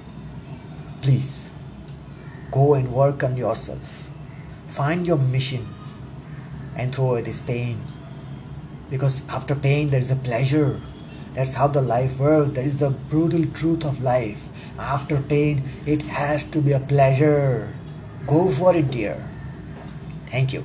Please 1.02 1.50
go 2.50 2.72
and 2.72 2.90
work 2.90 3.22
on 3.22 3.36
yourself. 3.36 4.10
Find 4.66 5.06
your 5.06 5.18
mission 5.18 5.68
and 6.74 6.94
throw 6.94 7.10
away 7.10 7.20
this 7.20 7.40
pain. 7.40 7.82
Because 8.88 9.28
after 9.28 9.54
pain, 9.54 9.90
there 9.90 10.00
is 10.00 10.10
a 10.10 10.16
pleasure. 10.16 10.80
That's 11.34 11.52
how 11.52 11.68
the 11.68 11.82
life 11.82 12.18
works. 12.18 12.48
That 12.50 12.64
is 12.64 12.78
the 12.78 12.90
brutal 12.90 13.44
truth 13.52 13.84
of 13.84 14.02
life. 14.02 14.48
After 14.78 15.20
pain, 15.20 15.68
it 15.84 16.00
has 16.02 16.44
to 16.44 16.62
be 16.62 16.72
a 16.72 16.80
pleasure. 16.80 17.74
Go 18.26 18.50
for 18.50 18.74
it, 18.74 18.90
dear. 18.90 19.22
Thank 20.30 20.54
you. 20.54 20.64